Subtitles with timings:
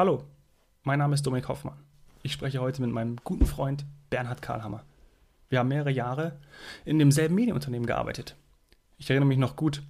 [0.00, 0.24] Hallo,
[0.82, 1.76] mein Name ist Dominik Hoffmann.
[2.22, 4.82] Ich spreche heute mit meinem guten Freund Bernhard Karlhammer.
[5.50, 6.38] Wir haben mehrere Jahre
[6.86, 8.34] in demselben Medienunternehmen gearbeitet.
[8.96, 9.82] Ich erinnere mich noch gut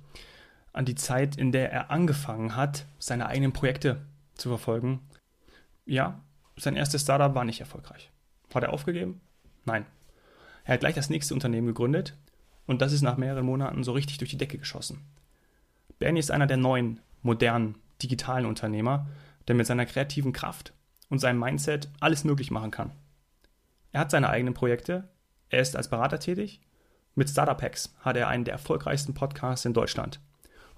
[0.72, 4.04] an die Zeit, in der er angefangen hat, seine eigenen Projekte
[4.34, 4.98] zu verfolgen.
[5.86, 6.18] Ja,
[6.56, 8.10] sein erstes Startup war nicht erfolgreich.
[8.52, 9.20] Hat er aufgegeben?
[9.64, 9.86] Nein.
[10.64, 12.16] Er hat gleich das nächste Unternehmen gegründet
[12.66, 15.02] und das ist nach mehreren Monaten so richtig durch die Decke geschossen.
[16.00, 19.06] Bernie ist einer der neuen, modernen, digitalen Unternehmer,
[19.48, 20.72] der mit seiner kreativen Kraft
[21.08, 22.92] und seinem Mindset alles möglich machen kann.
[23.92, 25.08] Er hat seine eigenen Projekte,
[25.48, 26.60] er ist als Berater tätig,
[27.16, 30.20] mit Startup Hacks hat er einen der erfolgreichsten Podcasts in Deutschland.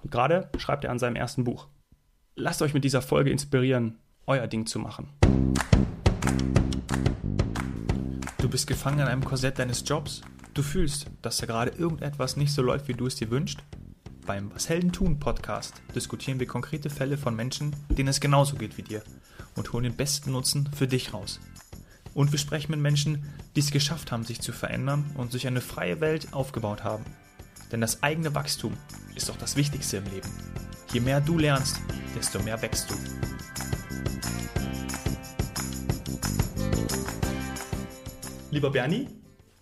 [0.01, 1.67] Und gerade schreibt er an seinem ersten Buch.
[2.35, 5.09] Lasst euch mit dieser Folge inspirieren, euer Ding zu machen.
[8.39, 10.21] Du bist gefangen in einem Korsett deines Jobs.
[10.53, 13.63] Du fühlst, dass da gerade irgendetwas nicht so läuft, wie du es dir wünschst.
[14.25, 18.77] Beim Was Helden tun Podcast diskutieren wir konkrete Fälle von Menschen, denen es genauso geht
[18.77, 19.03] wie dir
[19.55, 21.41] und holen den besten Nutzen für dich raus.
[22.13, 23.25] Und wir sprechen mit Menschen,
[23.55, 27.03] die es geschafft haben, sich zu verändern und sich eine freie Welt aufgebaut haben.
[27.73, 28.77] Denn das eigene Wachstum
[29.13, 30.29] ist doch das Wichtigste im Leben.
[30.93, 31.81] Je mehr du lernst,
[32.15, 32.95] desto mehr wächst du.
[38.51, 39.09] Lieber Bernie,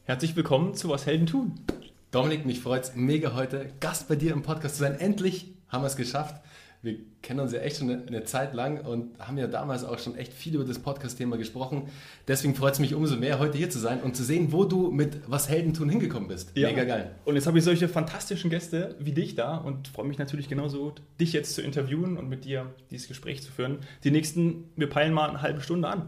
[0.03, 1.65] herzlich willkommen zu Was Helden tun.
[2.11, 4.99] Dominik, mich freut es mega heute, Gast bei dir im Podcast zu sein.
[4.99, 6.41] Endlich haben wir es geschafft
[6.83, 9.99] wir kennen uns ja echt schon eine, eine, Zeit lang und haben ja damals auch
[9.99, 11.89] schon echt viel über das Podcast-Thema gesprochen.
[12.27, 14.89] Deswegen freut es mich umso mehr, heute hier zu sein und zu sehen, wo du
[14.89, 16.57] mit Was Helden tun hingekommen bist.
[16.57, 16.69] Ja.
[16.69, 17.15] Mega geil.
[17.23, 20.95] Und jetzt habe ich solche fantastischen Gäste wie dich da und freue mich natürlich genauso,
[21.19, 23.79] dich jetzt zu interviewen und mit dir dieses Gespräch zu führen.
[24.03, 26.07] Die nächsten, wir peilen mal eine halbe Stunde an.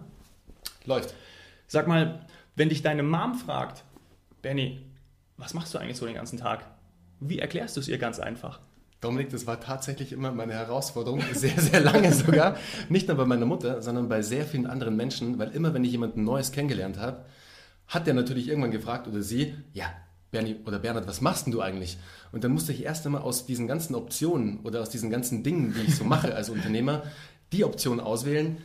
[0.85, 1.13] Läuft.
[1.67, 3.83] Sag mal, wenn dich deine Mom fragt,
[4.41, 4.79] Benny,
[5.44, 6.66] was machst du eigentlich so den ganzen Tag?
[7.19, 8.59] Wie erklärst du es ihr ganz einfach?
[9.02, 12.55] Dominik, das war tatsächlich immer meine Herausforderung, sehr, sehr lange sogar.
[12.89, 15.91] Nicht nur bei meiner Mutter, sondern bei sehr vielen anderen Menschen, weil immer, wenn ich
[15.91, 17.26] jemanden Neues kennengelernt habe,
[17.87, 19.86] hat der natürlich irgendwann gefragt oder sie, ja,
[20.31, 21.98] Bernie oder Bernhard, was machst denn du eigentlich?
[22.31, 25.73] Und dann musste ich erst einmal aus diesen ganzen Optionen oder aus diesen ganzen Dingen,
[25.73, 27.04] die ich so mache als Unternehmer,
[27.52, 28.58] die Option auswählen,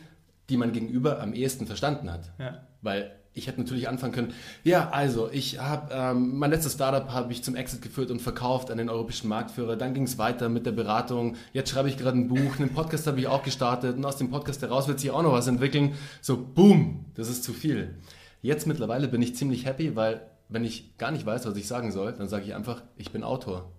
[0.49, 2.31] die man gegenüber am ehesten verstanden hat.
[2.39, 2.65] Ja.
[2.81, 7.31] Weil ich hätte natürlich anfangen können, ja, also ich habe ähm, mein letztes Startup habe
[7.31, 9.75] ich zum Exit geführt und verkauft an den europäischen Marktführer.
[9.75, 11.35] Dann ging es weiter mit der Beratung.
[11.53, 14.29] Jetzt schreibe ich gerade ein Buch, einen Podcast habe ich auch gestartet und aus dem
[14.29, 15.93] Podcast heraus wird sich auch noch was entwickeln.
[16.21, 17.95] So, boom, das ist zu viel.
[18.41, 21.91] Jetzt mittlerweile bin ich ziemlich happy, weil wenn ich gar nicht weiß, was ich sagen
[21.91, 23.71] soll, dann sage ich einfach, ich bin Autor.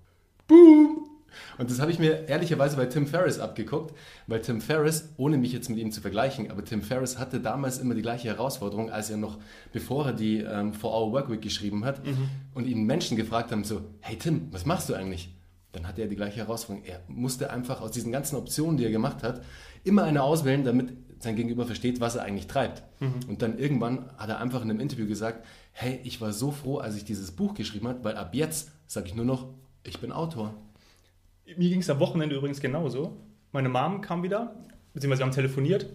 [0.46, 1.09] Boom!
[1.58, 3.94] Und das habe ich mir ehrlicherweise bei Tim Ferriss abgeguckt,
[4.26, 7.78] weil Tim Ferriss, ohne mich jetzt mit ihm zu vergleichen, aber Tim Ferriss hatte damals
[7.78, 9.38] immer die gleiche Herausforderung, als er noch,
[9.72, 12.28] bevor er die ähm, For Our Workweek geschrieben hat mhm.
[12.54, 15.34] und ihn Menschen gefragt haben, so, hey Tim, was machst du eigentlich?
[15.72, 16.88] Dann hatte er die gleiche Herausforderung.
[16.88, 19.42] Er musste einfach aus diesen ganzen Optionen, die er gemacht hat,
[19.84, 22.82] immer eine auswählen, damit sein Gegenüber versteht, was er eigentlich treibt.
[23.00, 23.28] Mhm.
[23.28, 26.78] Und dann irgendwann hat er einfach in einem Interview gesagt, hey, ich war so froh,
[26.78, 29.46] als ich dieses Buch geschrieben habe, weil ab jetzt sage ich nur noch,
[29.84, 30.54] ich bin Autor.
[31.56, 33.16] Mir ging es am Wochenende übrigens genauso.
[33.52, 34.54] Meine Mom kam wieder,
[34.94, 35.86] beziehungsweise wir haben telefoniert.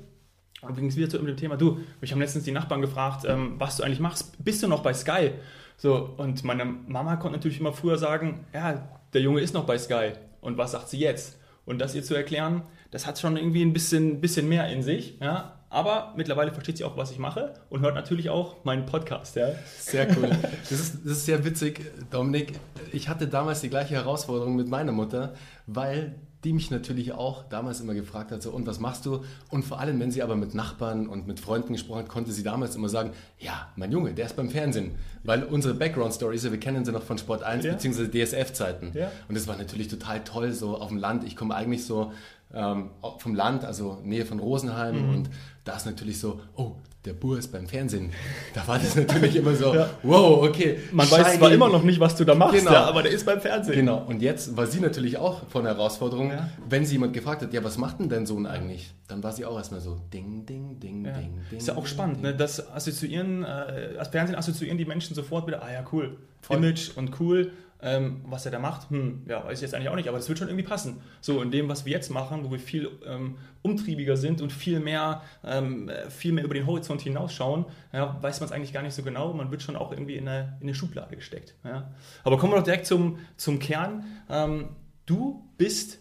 [0.61, 3.55] Und ging es wieder zu dem Thema, du, mich haben letztens die Nachbarn gefragt, ähm,
[3.59, 4.43] was du eigentlich machst.
[4.43, 5.31] Bist du noch bei Sky?
[5.77, 9.77] So, und meine Mama konnte natürlich immer früher sagen, ja, der Junge ist noch bei
[9.77, 10.13] Sky.
[10.41, 11.37] Und was sagt sie jetzt?
[11.65, 15.17] Und das ihr zu erklären, das hat schon irgendwie ein bisschen, bisschen mehr in sich.
[15.19, 15.54] Ja?
[15.75, 19.35] Aber mittlerweile versteht sie auch, was ich mache und hört natürlich auch meinen Podcast.
[19.35, 19.49] Ja.
[19.77, 20.29] Sehr cool.
[20.69, 21.81] Das ist, das ist sehr witzig,
[22.11, 22.53] Dominik.
[22.93, 25.33] Ich hatte damals die gleiche Herausforderung mit meiner Mutter,
[25.67, 26.15] weil
[26.45, 29.25] die mich natürlich auch damals immer gefragt hat, so, und was machst du?
[29.49, 32.43] Und vor allem, wenn sie aber mit Nachbarn und mit Freunden gesprochen hat, konnte sie
[32.43, 34.91] damals immer sagen, ja, mein Junge, der ist beim Fernsehen.
[35.23, 37.73] Weil unsere Background-Stories, wir kennen sie noch von Sport 1 ja.
[37.73, 38.07] bzw.
[38.07, 38.91] DSF-Zeiten.
[38.93, 39.11] Ja.
[39.27, 41.23] Und das war natürlich total toll, so auf dem Land.
[41.23, 42.13] Ich komme eigentlich so
[42.55, 45.07] ähm, vom Land, also Nähe von Rosenheim.
[45.07, 45.15] Mhm.
[45.15, 45.29] Und
[45.63, 48.11] da ist natürlich so, oh, der Bur ist beim Fernsehen.
[48.53, 49.89] Da war das natürlich immer so, ja.
[50.01, 50.79] wow, okay.
[50.91, 51.21] Man Shiny.
[51.21, 52.71] weiß zwar immer noch nicht, was du da machst, genau.
[52.71, 53.75] ja, aber der ist beim Fernsehen.
[53.75, 56.49] Genau, und jetzt war sie natürlich auch von der Herausforderung, ja.
[56.69, 58.93] wenn sie jemand gefragt hat, ja, was macht denn dein Sohn eigentlich?
[59.09, 61.11] Dann war sie auch erstmal so, ding, ding, ding, ja.
[61.11, 61.59] ding, ding.
[61.59, 62.23] Ist ja auch spannend, ding.
[62.23, 62.35] ne?
[62.35, 66.57] das assoziieren, äh, als Fernsehen assoziieren die Menschen sofort wieder, ah ja, cool, Voll.
[66.57, 67.51] Image und cool
[67.85, 70.27] ähm, was er da macht, hm, ja, weiß ich jetzt eigentlich auch nicht, aber das
[70.27, 71.01] wird schon irgendwie passen.
[71.21, 74.79] So in dem, was wir jetzt machen, wo wir viel ähm, umtriebiger sind und viel
[74.79, 78.95] mehr, ähm, viel mehr über den Horizont hinausschauen, ja, weiß man es eigentlich gar nicht
[78.95, 79.33] so genau.
[79.33, 81.53] Man wird schon auch irgendwie in eine, in eine Schublade gesteckt.
[81.63, 81.91] Ja.
[82.23, 84.03] Aber kommen wir doch direkt zum, zum Kern.
[84.31, 84.69] Ähm,
[85.05, 85.99] du bist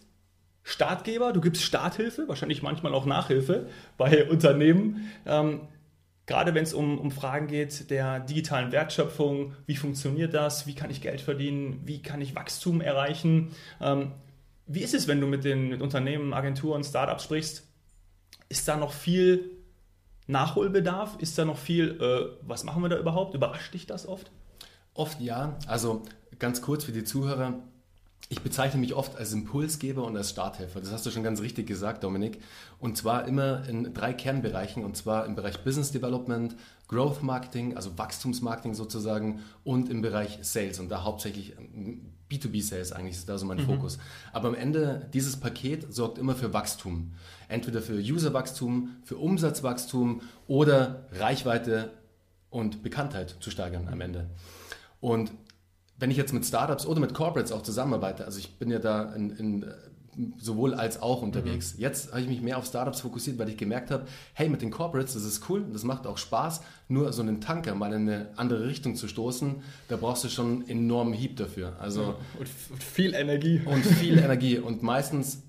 [0.63, 3.67] Startgeber, du gibst Starthilfe, wahrscheinlich manchmal auch Nachhilfe
[3.97, 5.11] bei Unternehmen.
[6.25, 10.89] Gerade wenn es um, um Fragen geht der digitalen Wertschöpfung, wie funktioniert das, wie kann
[10.89, 13.51] ich Geld verdienen, wie kann ich Wachstum erreichen.
[13.79, 14.11] Ähm,
[14.65, 17.67] wie ist es, wenn du mit den mit Unternehmen, Agenturen, Startups sprichst?
[18.49, 19.51] Ist da noch viel
[20.25, 21.17] Nachholbedarf?
[21.19, 23.35] Ist da noch viel, äh, was machen wir da überhaupt?
[23.35, 24.31] Überrascht dich das oft?
[24.95, 25.59] Oft ja.
[25.67, 26.01] Also
[26.39, 27.59] ganz kurz für die Zuhörer.
[28.27, 30.79] Ich bezeichne mich oft als Impulsgeber und als Starthelfer.
[30.81, 32.41] Das hast du schon ganz richtig gesagt, Dominik.
[32.79, 34.83] Und zwar immer in drei Kernbereichen.
[34.83, 36.55] Und zwar im Bereich Business Development,
[36.87, 40.79] Growth Marketing, also Wachstumsmarketing sozusagen, und im Bereich Sales.
[40.79, 41.55] Und da hauptsächlich
[42.31, 43.65] B2B Sales eigentlich ist da so mein mhm.
[43.65, 43.99] Fokus.
[44.33, 47.13] Aber am Ende, dieses Paket sorgt immer für Wachstum.
[47.47, 51.93] Entweder für Userwachstum, für Umsatzwachstum oder Reichweite
[52.49, 54.31] und Bekanntheit zu steigern am Ende.
[54.99, 55.31] Und
[55.97, 59.13] wenn ich jetzt mit Startups oder mit Corporates auch zusammenarbeite, also ich bin ja da
[59.13, 59.65] in, in
[60.37, 61.75] sowohl als auch unterwegs.
[61.75, 61.81] Mhm.
[61.81, 64.71] Jetzt habe ich mich mehr auf Startups fokussiert, weil ich gemerkt habe, hey, mit den
[64.71, 68.29] Corporates, das ist cool, das macht auch Spaß, nur so einen Tanker mal in eine
[68.37, 69.55] andere Richtung zu stoßen,
[69.87, 71.75] da brauchst du schon einen enormen Hieb dafür.
[71.79, 73.61] Also und, und viel Energie.
[73.65, 74.57] Und viel Energie.
[74.57, 75.43] Und meistens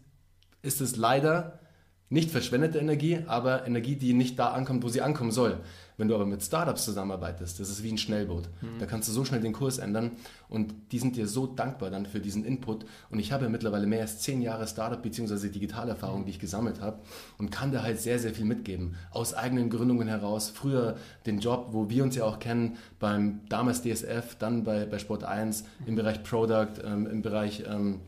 [0.63, 1.61] ist es leider
[2.09, 5.59] nicht verschwendete Energie, aber Energie, die nicht da ankommt, wo sie ankommen soll.
[5.97, 8.49] Wenn du aber mit Startups zusammenarbeitest, das ist wie ein Schnellboot.
[8.61, 8.79] Mhm.
[8.79, 10.13] Da kannst du so schnell den Kurs ändern
[10.49, 12.85] und die sind dir so dankbar dann für diesen Input.
[13.11, 15.49] Und ich habe mittlerweile mehr als zehn Jahre Startup bzw.
[15.49, 16.99] Digitalerfahrung, die ich gesammelt habe
[17.39, 18.97] und kann da halt sehr, sehr viel mitgeben.
[19.11, 20.51] Aus eigenen Gründungen heraus.
[20.51, 24.99] Früher den Job, wo wir uns ja auch kennen, beim damals DSF, dann bei, bei
[24.99, 27.65] Sport 1 im Bereich Product, ähm, im Bereich...
[27.67, 28.01] Ähm,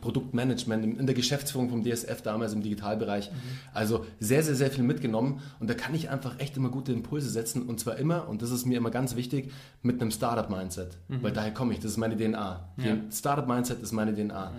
[0.00, 3.30] Produktmanagement, in der Geschäftsführung vom DSF damals im Digitalbereich.
[3.30, 3.36] Mhm.
[3.72, 7.30] Also sehr, sehr, sehr viel mitgenommen und da kann ich einfach echt immer gute Impulse
[7.30, 9.50] setzen und zwar immer, und das ist mir immer ganz wichtig,
[9.82, 11.22] mit einem Startup-Mindset, mhm.
[11.22, 12.68] weil daher komme ich, das ist meine DNA.
[12.76, 12.96] Ja.
[13.10, 14.34] Startup-Mindset ist meine DNA.
[14.34, 14.52] Ja.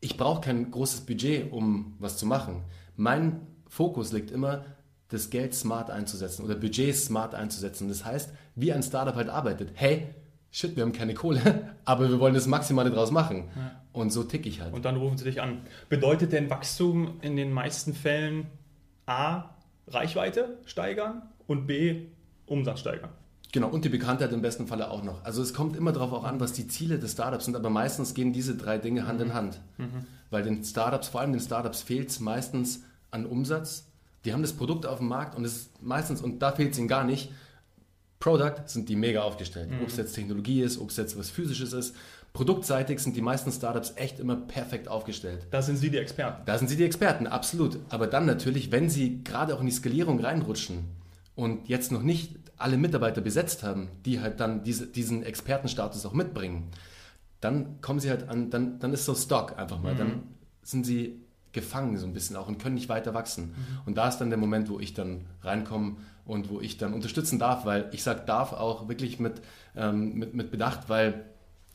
[0.00, 2.62] Ich brauche kein großes Budget, um was zu machen.
[2.96, 4.64] Mein Fokus liegt immer,
[5.08, 7.88] das Geld smart einzusetzen oder Budget smart einzusetzen.
[7.88, 9.70] Das heißt, wie ein Startup halt arbeitet.
[9.74, 10.08] Hey,
[10.50, 13.48] shit, wir haben keine Kohle, aber wir wollen das Maximale draus machen.
[13.56, 13.82] Ja.
[13.92, 14.72] Und so tick ich halt.
[14.72, 15.62] Und dann rufen sie dich an.
[15.88, 18.46] Bedeutet denn Wachstum in den meisten Fällen
[19.06, 19.50] A,
[19.86, 22.06] Reichweite steigern und B,
[22.46, 23.10] Umsatz steigern?
[23.50, 25.24] Genau, und die Bekanntheit im besten Falle auch noch.
[25.24, 28.12] Also es kommt immer darauf auch an, was die Ziele des Startups sind, aber meistens
[28.12, 29.60] gehen diese drei Dinge Hand in Hand.
[29.78, 30.06] Mhm.
[30.30, 33.90] Weil den Startups, vor allem den Startups, fehlt es meistens an Umsatz.
[34.26, 36.88] Die haben das Produkt auf dem Markt und es meistens, und da fehlt es ihnen
[36.88, 37.32] gar nicht,
[38.20, 39.70] Product sind die mega aufgestellt.
[39.70, 39.82] Mhm.
[39.82, 41.94] Ob es jetzt Technologie ist, ob es jetzt was Physisches ist.
[42.32, 45.46] Produktseitig sind die meisten Startups echt immer perfekt aufgestellt.
[45.50, 46.42] Da sind Sie die Experten.
[46.44, 47.78] Da sind Sie die Experten, absolut.
[47.88, 50.84] Aber dann natürlich, wenn Sie gerade auch in die Skalierung reinrutschen
[51.34, 56.12] und jetzt noch nicht alle Mitarbeiter besetzt haben, die halt dann diese, diesen Expertenstatus auch
[56.12, 56.70] mitbringen,
[57.40, 59.94] dann kommen Sie halt an, dann, dann ist so Stock einfach mal.
[59.94, 59.98] Mhm.
[59.98, 60.22] Dann
[60.62, 63.46] sind Sie gefangen so ein bisschen auch und können nicht weiter wachsen.
[63.46, 63.54] Mhm.
[63.86, 67.38] Und da ist dann der Moment, wo ich dann reinkomme und wo ich dann unterstützen
[67.38, 69.40] darf, weil ich sage darf auch wirklich mit,
[69.76, 71.24] ähm, mit, mit Bedacht, weil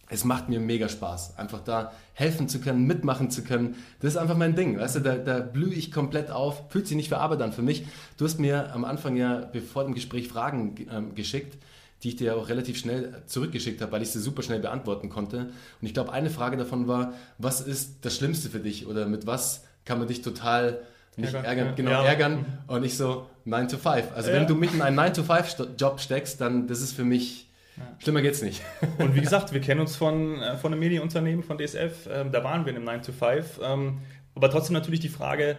[0.09, 3.75] es macht mir mega Spaß, einfach da helfen zu können, mitmachen zu können.
[3.99, 6.95] Das ist einfach mein Ding, weißt du, da, da blühe ich komplett auf, fühlt sich
[6.95, 7.85] nicht für Arbeit an für mich.
[8.17, 11.57] Du hast mir am Anfang ja bevor dem Gespräch Fragen ähm, geschickt,
[12.03, 15.37] die ich dir auch relativ schnell zurückgeschickt habe, weil ich sie super schnell beantworten konnte.
[15.37, 19.25] Und ich glaube, eine Frage davon war, was ist das Schlimmste für dich oder mit
[19.25, 20.81] was kann man dich total
[21.15, 22.03] nicht ärgern, ärgern genau, ja.
[22.05, 24.05] ärgern und nicht so 9 to 5.
[24.15, 24.35] Also ja.
[24.35, 27.49] wenn du mitten in einen 9 to 5 Job steckst, dann das ist für mich
[27.77, 27.83] ja.
[27.99, 28.61] Schlimmer geht's nicht.
[28.99, 32.43] Und wie gesagt, wir kennen uns von, äh, von einem Medienunternehmen, von DSF, ähm, da
[32.43, 33.59] waren wir in einem 9 to 5.
[33.63, 33.99] Ähm,
[34.35, 35.57] aber trotzdem natürlich die Frage,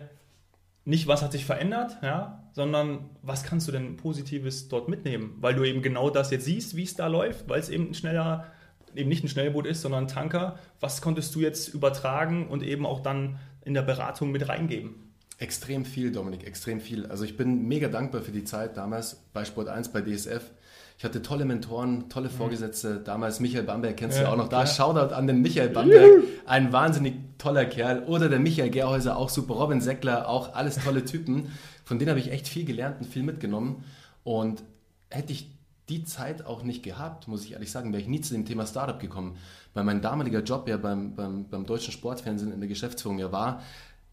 [0.84, 5.36] nicht was hat sich verändert, ja, sondern was kannst du denn Positives dort mitnehmen?
[5.40, 7.94] Weil du eben genau das jetzt siehst, wie es da läuft, weil es eben ein
[7.94, 8.46] schneller,
[8.94, 10.58] eben nicht ein Schnellboot ist, sondern ein Tanker.
[10.80, 14.96] Was konntest du jetzt übertragen und eben auch dann in der Beratung mit reingeben?
[15.38, 17.06] Extrem viel, Dominik, extrem viel.
[17.06, 20.50] Also ich bin mega dankbar für die Zeit damals bei Sport 1, bei DSF.
[20.96, 22.34] Ich hatte tolle Mentoren, tolle mhm.
[22.34, 23.00] Vorgesetzte.
[23.00, 24.60] Damals Michael Bamberg, kennst ja, du auch noch da.
[24.60, 24.66] Ja.
[24.66, 26.10] Shoutout an den Michael Bamberg,
[26.46, 28.04] ein wahnsinnig toller Kerl.
[28.04, 29.54] Oder der Michael Gerhäuser, auch super.
[29.54, 31.50] Robin Seckler, auch alles tolle Typen.
[31.84, 33.84] Von denen habe ich echt viel gelernt und viel mitgenommen.
[34.22, 34.62] Und
[35.10, 35.50] hätte ich
[35.88, 38.66] die Zeit auch nicht gehabt, muss ich ehrlich sagen, wäre ich nie zu dem Thema
[38.66, 39.36] Startup gekommen.
[39.74, 43.60] Weil mein damaliger Job ja beim, beim, beim deutschen Sportfernsehen in der Geschäftsführung ja war,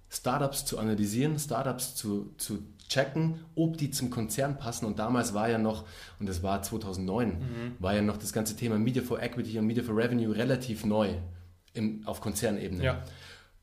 [0.09, 2.59] Startups zu analysieren, Startups zu, zu
[2.91, 4.85] checken, ob die zum Konzern passen.
[4.85, 5.85] Und damals war ja noch,
[6.19, 7.35] und das war 2009, mhm.
[7.79, 11.15] war ja noch das ganze Thema Media for Equity und Media for Revenue relativ neu
[11.73, 12.83] im, auf Konzernebene.
[12.83, 13.03] Ja.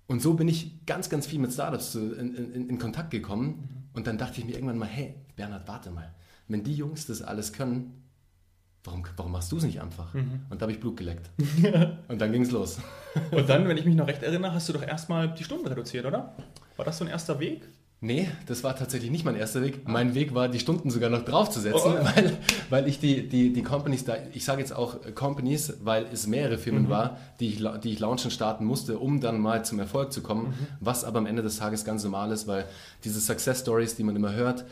[0.06, 3.46] Und so bin ich ganz, ganz viel mit Startups in, in, in, Kontakt gekommen.
[3.46, 3.96] Mhm.
[3.98, 6.14] Und dann dachte ich mir irgendwann mal, hey, Bernhard, warte mal.
[6.46, 8.08] Wenn die Jungs das alles können,
[8.84, 10.14] warum, warum machst du es nicht einfach?
[10.14, 10.46] Mhm.
[10.48, 11.28] Und da habe ich Blut geleckt.
[12.08, 12.78] und dann ging es los.
[13.30, 16.06] und dann, wenn ich mich noch recht erinnere, hast du doch erstmal die Stunden reduziert,
[16.06, 16.34] oder?
[16.76, 17.68] War das so ein erster Weg?
[18.00, 19.88] Nee, das war tatsächlich nicht mein erster Weg.
[19.88, 22.04] Mein Weg war, die Stunden sogar noch draufzusetzen, oh.
[22.14, 22.36] weil,
[22.70, 26.58] weil ich die, die, die Companies da, ich sage jetzt auch Companies, weil es mehrere
[26.58, 26.90] Firmen mhm.
[26.90, 30.48] war, die ich, die ich launchen starten musste, um dann mal zum Erfolg zu kommen,
[30.48, 30.66] mhm.
[30.78, 32.66] was aber am Ende des Tages ganz normal ist, weil
[33.02, 34.64] diese Success Stories, die man immer hört,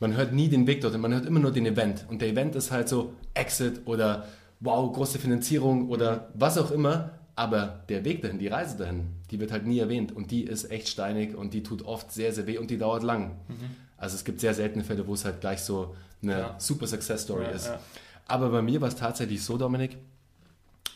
[0.00, 2.06] man hört nie den Weg dorthin, man hört immer nur den Event.
[2.08, 4.26] Und der Event ist halt so Exit oder
[4.60, 7.10] wow, große Finanzierung oder was auch immer.
[7.36, 10.70] Aber der Weg dahin, die Reise dahin, die wird halt nie erwähnt und die ist
[10.70, 13.32] echt steinig und die tut oft sehr, sehr weh und die dauert lang.
[13.48, 13.70] Mhm.
[13.96, 16.54] Also es gibt sehr seltene Fälle, wo es halt gleich so eine ja.
[16.58, 17.66] super Success Story ja, ist.
[17.66, 17.80] Ja.
[18.26, 19.96] Aber bei mir war es tatsächlich so, Dominik,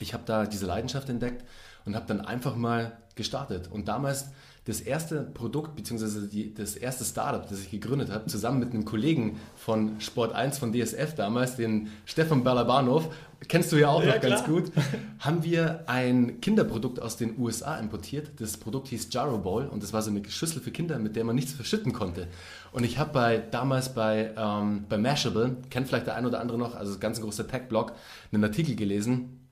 [0.00, 1.44] ich habe da diese Leidenschaft entdeckt
[1.84, 3.68] und habe dann einfach mal gestartet.
[3.70, 4.28] Und damals
[4.68, 8.84] das erste Produkt, beziehungsweise die, das erste Startup, das ich gegründet habe, zusammen mit einem
[8.84, 13.08] Kollegen von Sport 1 von DSF damals, den Stefan Balabanov,
[13.48, 14.30] kennst du ja auch ja, noch klar.
[14.30, 14.70] ganz gut,
[15.20, 18.32] haben wir ein Kinderprodukt aus den USA importiert.
[18.40, 21.24] Das Produkt hieß Jarro Bowl und das war so eine Schüssel für Kinder, mit der
[21.24, 22.28] man nichts verschütten konnte.
[22.70, 26.58] Und ich habe bei, damals bei, ähm, bei Mashable, kennt vielleicht der ein oder andere
[26.58, 27.94] noch, also ganz ein großer Tech-Blog,
[28.32, 29.48] einen Artikel gelesen,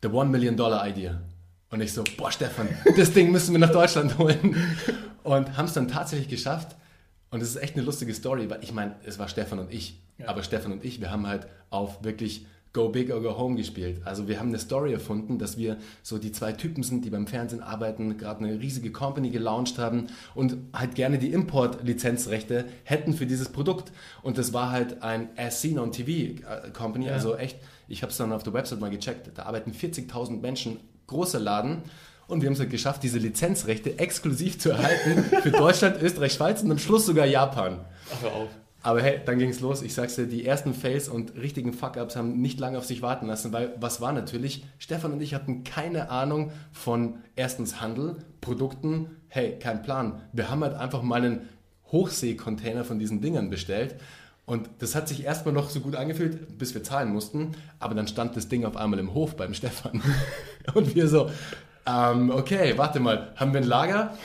[0.00, 1.20] The One Million Dollar Idea.
[1.76, 4.56] Und ich so, boah, Stefan, das Ding müssen wir nach Deutschland holen.
[5.24, 6.74] Und haben es dann tatsächlich geschafft.
[7.28, 10.00] Und es ist echt eine lustige Story, weil ich meine, es war Stefan und ich.
[10.16, 10.28] Ja.
[10.28, 14.00] Aber Stefan und ich, wir haben halt auf wirklich Go Big or Go Home gespielt.
[14.06, 17.26] Also wir haben eine Story erfunden, dass wir so die zwei Typen sind, die beim
[17.26, 23.26] Fernsehen arbeiten, gerade eine riesige Company gelauncht haben und halt gerne die Import-Lizenzrechte hätten für
[23.26, 23.92] dieses Produkt.
[24.22, 27.12] Und das war halt ein As Seen on TV äh, Company, ja.
[27.12, 30.78] also echt, ich habe es dann auf der Website mal gecheckt, da arbeiten 40.000 Menschen
[31.06, 31.82] großer Laden.
[32.26, 36.62] Und wir haben es halt geschafft, diese Lizenzrechte exklusiv zu erhalten für Deutschland, Österreich, Schweiz
[36.62, 37.84] und am Schluss sogar Japan.
[38.12, 38.48] Ach, hör auf.
[38.82, 39.82] Aber hey, dann ging es los.
[39.82, 43.26] Ich sag's dir, die ersten Fails und richtigen Fuck-Ups haben nicht lange auf sich warten
[43.26, 44.64] lassen, weil was war natürlich?
[44.78, 49.16] Stefan und ich hatten keine Ahnung von erstens Handel, Produkten.
[49.28, 50.22] Hey, kein Plan.
[50.32, 51.48] Wir haben halt einfach mal einen
[51.90, 53.96] Hochseekontainer von diesen Dingern bestellt
[54.46, 57.56] und das hat sich erstmal noch so gut angefühlt, bis wir zahlen mussten.
[57.80, 60.00] Aber dann stand das Ding auf einmal im Hof beim Stefan.
[60.74, 61.28] Und wir so,
[61.84, 64.16] ähm, okay, warte mal, haben wir ein Lager?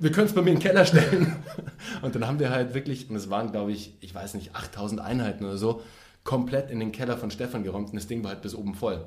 [0.00, 1.36] Wir können es bei mir in den Keller stellen.
[2.02, 5.00] Und dann haben wir halt wirklich, und es waren, glaube ich, ich weiß nicht, 8000
[5.00, 5.80] Einheiten oder so,
[6.24, 7.90] komplett in den Keller von Stefan geräumt.
[7.90, 9.06] Und das Ding war halt bis oben voll.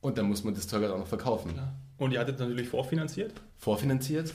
[0.00, 1.60] Und dann muss man das Zeug halt auch noch verkaufen.
[1.98, 3.34] Und ihr hattet natürlich vorfinanziert?
[3.58, 4.32] Vorfinanziert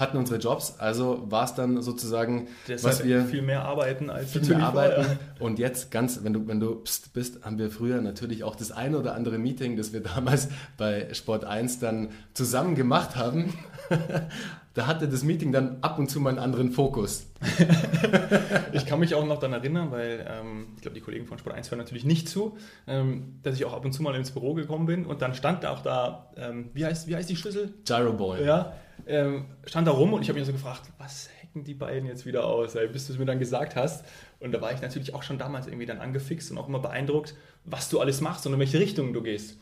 [0.00, 4.32] hatten unsere Jobs, also war es dann sozusagen, Deshalb was wir viel mehr arbeiten als
[4.32, 5.18] viel mehr arbeiten.
[5.38, 8.72] Und jetzt ganz, wenn du wenn du pst bist, haben wir früher natürlich auch das
[8.72, 13.52] eine oder andere Meeting, das wir damals bei Sport 1 dann zusammen gemacht haben.
[14.74, 17.26] da hatte das Meeting dann ab und zu mal einen anderen Fokus.
[18.72, 21.56] ich kann mich auch noch daran erinnern, weil ähm, ich glaube, die Kollegen von Sport
[21.56, 22.56] 1 hören natürlich nicht zu,
[22.86, 25.66] ähm, dass ich auch ab und zu mal ins Büro gekommen bin und dann stand
[25.66, 27.74] auch da, ähm, wie, heißt, wie heißt die Schlüssel?
[27.84, 28.44] Gyro Boy.
[28.44, 28.72] Ja,
[29.06, 32.26] ähm, stand da rum und ich habe mich so gefragt, was hacken die beiden jetzt
[32.26, 34.04] wieder aus, ey, bis du es mir dann gesagt hast.
[34.38, 37.34] Und da war ich natürlich auch schon damals irgendwie dann angefixt und auch immer beeindruckt,
[37.64, 39.58] was du alles machst und in welche Richtung du gehst.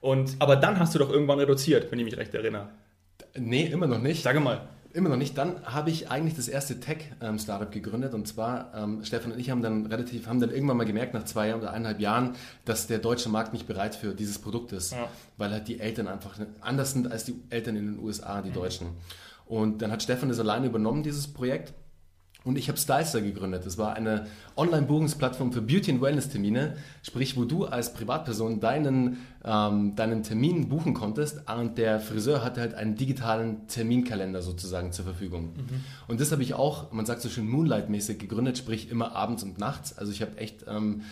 [0.00, 2.68] Und, aber dann hast du doch irgendwann reduziert, wenn ich mich recht erinnere.
[3.36, 4.22] Nee, immer noch nicht.
[4.22, 4.68] Sage mal.
[4.94, 5.38] Immer noch nicht.
[5.38, 9.62] Dann habe ich eigentlich das erste Tech-Startup gegründet und zwar ähm, Stefan und ich haben
[9.62, 12.34] dann relativ, haben dann irgendwann mal gemerkt nach zwei oder eineinhalb Jahren,
[12.66, 15.08] dass der deutsche Markt nicht bereit für dieses Produkt ist, ja.
[15.38, 18.54] weil halt die Eltern einfach anders sind als die Eltern in den USA, die mhm.
[18.54, 18.88] Deutschen.
[19.46, 21.72] Und dann hat Stefan das alleine übernommen, dieses Projekt
[22.44, 23.64] und ich habe Stylister gegründet.
[23.66, 29.94] Das war eine Online-Buchungsplattform für Beauty- und Wellness-Termine, sprich, wo du als Privatperson deinen, ähm,
[29.96, 35.52] deinen Termin buchen konntest und der Friseur hatte halt einen digitalen Terminkalender sozusagen zur Verfügung.
[35.54, 35.84] Mhm.
[36.08, 39.58] Und das habe ich auch, man sagt so schön Moonlight-mäßig gegründet, sprich immer abends und
[39.58, 39.96] nachts.
[39.96, 41.02] Also ich habe echt ähm,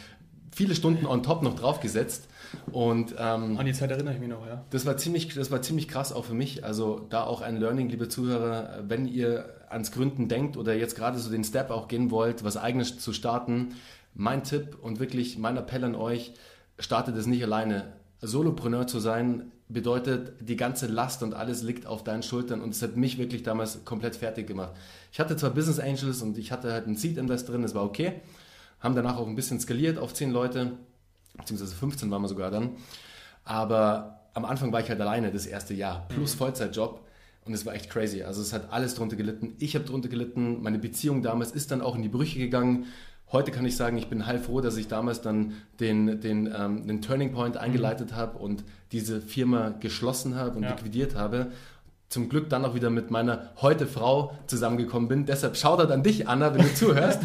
[0.53, 2.29] viele Stunden on top noch draufgesetzt.
[2.73, 4.65] Und, ähm, An die Zeit erinnere ich mich noch, ja.
[4.71, 6.65] Das war, ziemlich, das war ziemlich krass auch für mich.
[6.65, 11.19] Also da auch ein Learning, liebe Zuhörer, wenn ihr ans Gründen denkt oder jetzt gerade
[11.19, 13.75] so den Step auch gehen wollt, was eigenes zu starten,
[14.15, 16.33] mein Tipp und wirklich mein Appell an euch,
[16.79, 17.93] startet es nicht alleine.
[18.21, 22.83] Solopreneur zu sein bedeutet, die ganze Last und alles liegt auf deinen Schultern und es
[22.83, 24.73] hat mich wirklich damals komplett fertig gemacht.
[25.12, 27.85] Ich hatte zwar Business Angels und ich hatte halt einen Seed Invest drin, das war
[27.85, 28.21] okay,
[28.81, 30.73] haben danach auch ein bisschen skaliert auf 10 Leute,
[31.37, 32.71] beziehungsweise 15 waren wir sogar dann,
[33.45, 36.35] aber am Anfang war ich halt alleine das erste Jahr, plus.
[36.35, 37.07] Vollzeitjob
[37.44, 38.23] und es war echt crazy.
[38.23, 39.54] Also es hat alles drunter gelitten.
[39.59, 40.62] Ich habe drunter gelitten.
[40.62, 42.87] Meine Beziehung damals ist dann auch in die Brüche gegangen.
[43.32, 47.00] Heute kann ich sagen, ich bin heilfroh, dass ich damals dann den, den, ähm, den
[47.00, 47.61] Turning Point mhm.
[47.61, 50.70] eingeleitet habe und diese Firma geschlossen habe und ja.
[50.70, 51.52] liquidiert habe.
[52.09, 55.26] Zum Glück dann auch wieder mit meiner heute Frau zusammengekommen bin.
[55.26, 57.20] Deshalb schaut an dich, Anna, wenn du zuhörst.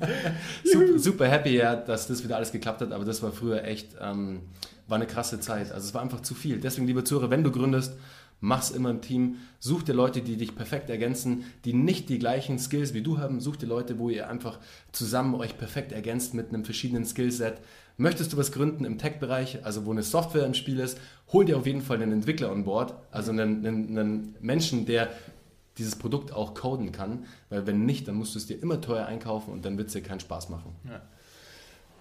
[0.64, 3.94] super, super, happy, ja, dass das wieder alles geklappt hat, aber das war früher echt,
[4.00, 4.40] ähm,
[4.88, 5.70] war eine krasse Zeit.
[5.70, 6.58] Also es war einfach zu viel.
[6.58, 7.94] Deswegen, liebe Zuhörer, wenn du gründest,
[8.40, 9.36] Mach's immer im Team.
[9.58, 13.40] Such dir Leute, die dich perfekt ergänzen, die nicht die gleichen Skills wie du haben.
[13.40, 14.58] Such dir Leute, wo ihr einfach
[14.92, 17.60] zusammen euch perfekt ergänzt mit einem verschiedenen Skillset.
[17.96, 21.00] Möchtest du was gründen im Tech-Bereich, also wo eine Software im Spiel ist,
[21.32, 25.08] hol dir auf jeden Fall einen Entwickler an Bord, also einen, einen, einen Menschen, der
[25.78, 29.06] dieses Produkt auch coden kann, weil wenn nicht, dann musst du es dir immer teuer
[29.06, 30.74] einkaufen und dann wird es dir keinen Spaß machen.
[30.84, 31.02] Ja.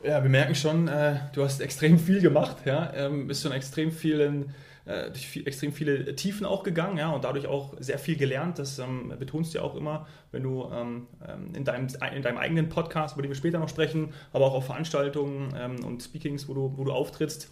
[0.03, 3.91] Ja, wir merken schon, äh, du hast extrem viel gemacht, ja, ähm, bist schon extrem
[3.91, 4.53] vielen,
[4.85, 8.59] äh, durch viel, extrem viele Tiefen auch gegangen, ja, und dadurch auch sehr viel gelernt.
[8.59, 12.37] Das ähm, betonst du ja auch immer, wenn du ähm, ähm, in, deinem, in deinem
[12.37, 16.47] eigenen Podcast, über den wir später noch sprechen, aber auch auf Veranstaltungen ähm, und Speakings,
[16.47, 17.49] wo du, wo du auftrittst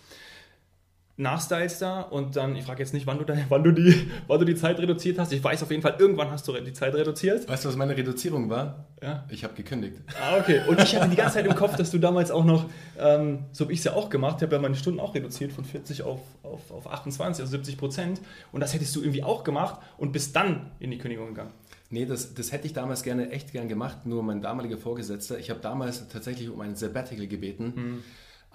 [1.16, 4.40] nach Stylestar und dann, ich frage jetzt nicht, wann du, da, wann, du die, wann
[4.40, 5.32] du die Zeit reduziert hast.
[5.32, 7.48] Ich weiß auf jeden Fall, irgendwann hast du die Zeit reduziert.
[7.48, 8.88] Weißt du, was meine Reduzierung war?
[9.02, 9.24] Ja.
[9.30, 9.98] Ich habe gekündigt.
[10.20, 10.62] Ah, okay.
[10.68, 12.66] Und ich hatte die ganze Zeit im Kopf, dass du damals auch noch,
[12.98, 15.52] ähm, so habe ich es ja auch gemacht, ich habe ja meine Stunden auch reduziert
[15.52, 18.22] von 40 auf, auf, auf 28, also 70 Prozent.
[18.52, 21.52] Und das hättest du irgendwie auch gemacht und bist dann in die Kündigung gegangen.
[21.92, 25.52] Nee, das, das hätte ich damals gerne, echt gern gemacht, nur mein damaliger Vorgesetzter, ich
[25.52, 27.74] habe damals tatsächlich um ein Sabbatical gebeten.
[27.76, 28.04] Hm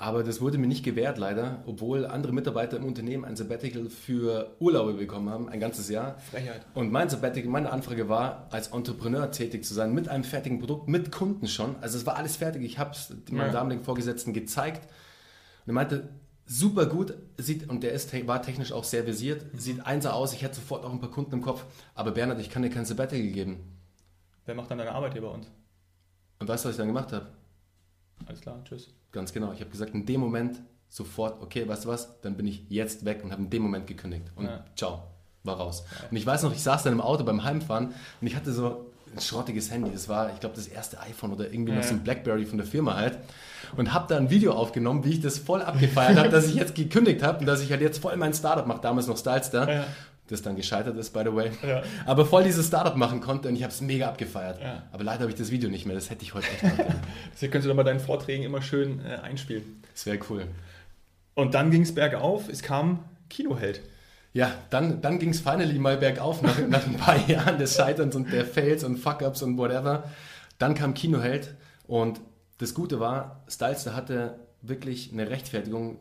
[0.01, 4.55] aber das wurde mir nicht gewährt, leider, obwohl andere Mitarbeiter im Unternehmen ein Sabbatical für
[4.61, 6.19] Urlaube bekommen haben, ein ganzes Jahr.
[6.31, 6.65] Frechheit.
[6.75, 10.87] Und mein Sabbatical, meine Anfrage war, als Entrepreneur tätig zu sein, mit einem fertigen Produkt,
[10.89, 11.75] mit Kunden schon.
[11.81, 12.63] Also es war alles fertig.
[12.63, 13.53] Ich habe es meinem ja.
[13.53, 14.85] damaligen Vorgesetzten gezeigt.
[15.67, 16.09] Und er meinte,
[16.47, 19.59] super gut, sieht, und der ist, war technisch auch sehr versiert, mhm.
[19.59, 21.65] sieht einser aus, ich hätte sofort auch ein paar Kunden im Kopf.
[21.97, 23.77] Aber Bernhard, ich kann dir kein Sabbatical geben.
[24.47, 25.51] Wer macht dann deine Arbeit hier bei uns?
[26.39, 27.27] Und weißt du, was ich dann gemacht habe?
[28.27, 28.95] Alles klar, tschüss.
[29.13, 29.53] Ganz genau.
[29.53, 33.05] Ich habe gesagt, in dem Moment sofort, okay, weißt du was, dann bin ich jetzt
[33.05, 34.25] weg und habe in dem Moment gekündigt.
[34.37, 34.65] Und ja.
[34.77, 35.03] ciao,
[35.45, 35.85] war raus.
[35.91, 36.09] Ja.
[36.11, 38.87] Und ich weiß noch, ich saß dann im Auto beim Heimfahren und ich hatte so
[39.15, 39.91] ein schrottiges Handy.
[39.91, 41.79] Das war, ich glaube, das erste iPhone oder irgendwie ja.
[41.79, 43.19] noch so ein Blackberry von der Firma halt.
[43.77, 46.75] Und habe da ein Video aufgenommen, wie ich das voll abgefeiert habe, dass ich jetzt
[46.75, 49.71] gekündigt habe und dass ich halt jetzt voll mein Startup mache, damals noch Stylestar.
[49.71, 49.87] Ja
[50.29, 51.51] das dann gescheitert ist, by the way.
[51.67, 51.83] Ja.
[52.07, 54.61] Aber voll dieses Startup machen konnte und ich habe es mega abgefeiert.
[54.63, 54.85] Ja.
[54.93, 57.01] Aber leider habe ich das Video nicht mehr, das hätte ich heute echt machen können.
[57.33, 59.83] das könntest du dann bei deinen Vorträgen immer schön äh, einspielen.
[59.93, 60.47] Das wäre cool.
[61.35, 63.81] Und dann ging es bergauf, es kam Kinoheld.
[64.33, 68.15] Ja, dann, dann ging es finally mal bergauf nach, nach ein paar Jahren des Scheiterns
[68.15, 70.05] und der Fails und Fuck-Ups und whatever.
[70.59, 71.55] Dann kam Kinoheld
[71.87, 72.21] und
[72.59, 75.99] das Gute war, Stylester hatte wirklich eine Rechtfertigung,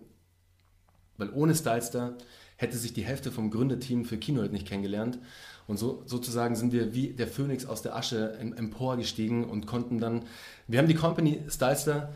[1.18, 2.14] weil ohne Stylester
[2.58, 5.20] hätte sich die Hälfte vom Gründerteam für halt nicht kennengelernt.
[5.68, 10.24] Und so sozusagen sind wir wie der Phönix aus der Asche emporgestiegen und konnten dann,
[10.68, 12.14] wir haben die Company Stylester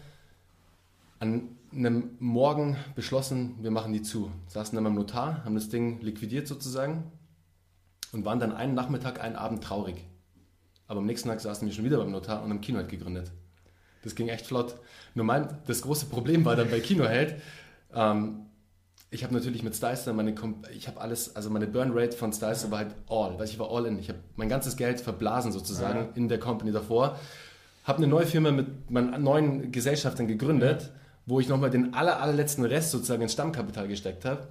[1.19, 4.31] an einem Morgen beschlossen, wir machen die zu.
[4.47, 7.11] Saßen dann beim Notar, haben das Ding liquidiert sozusagen
[8.11, 10.03] und waren dann einen Nachmittag, einen Abend traurig.
[10.87, 13.31] Aber am nächsten Tag saßen wir schon wieder beim Notar und haben Kinoheld gegründet.
[14.03, 14.75] Das ging echt flott.
[15.13, 17.39] Nur mein, das große Problem war dann bei Kinoheld,
[17.93, 18.47] ähm,
[19.13, 20.33] ich habe natürlich mit Stylister meine,
[20.73, 23.69] ich habe alles, also meine Burn Rate von Stylister war halt all, weil ich war
[23.69, 23.99] all in.
[23.99, 26.09] Ich habe mein ganzes Geld verblasen sozusagen ja.
[26.15, 27.19] in der Company davor.
[27.83, 30.89] Habe eine neue Firma mit meinen neuen Gesellschaftern gegründet, ja.
[31.25, 34.47] wo ich nochmal den aller, allerletzten Rest sozusagen ins Stammkapital gesteckt habe.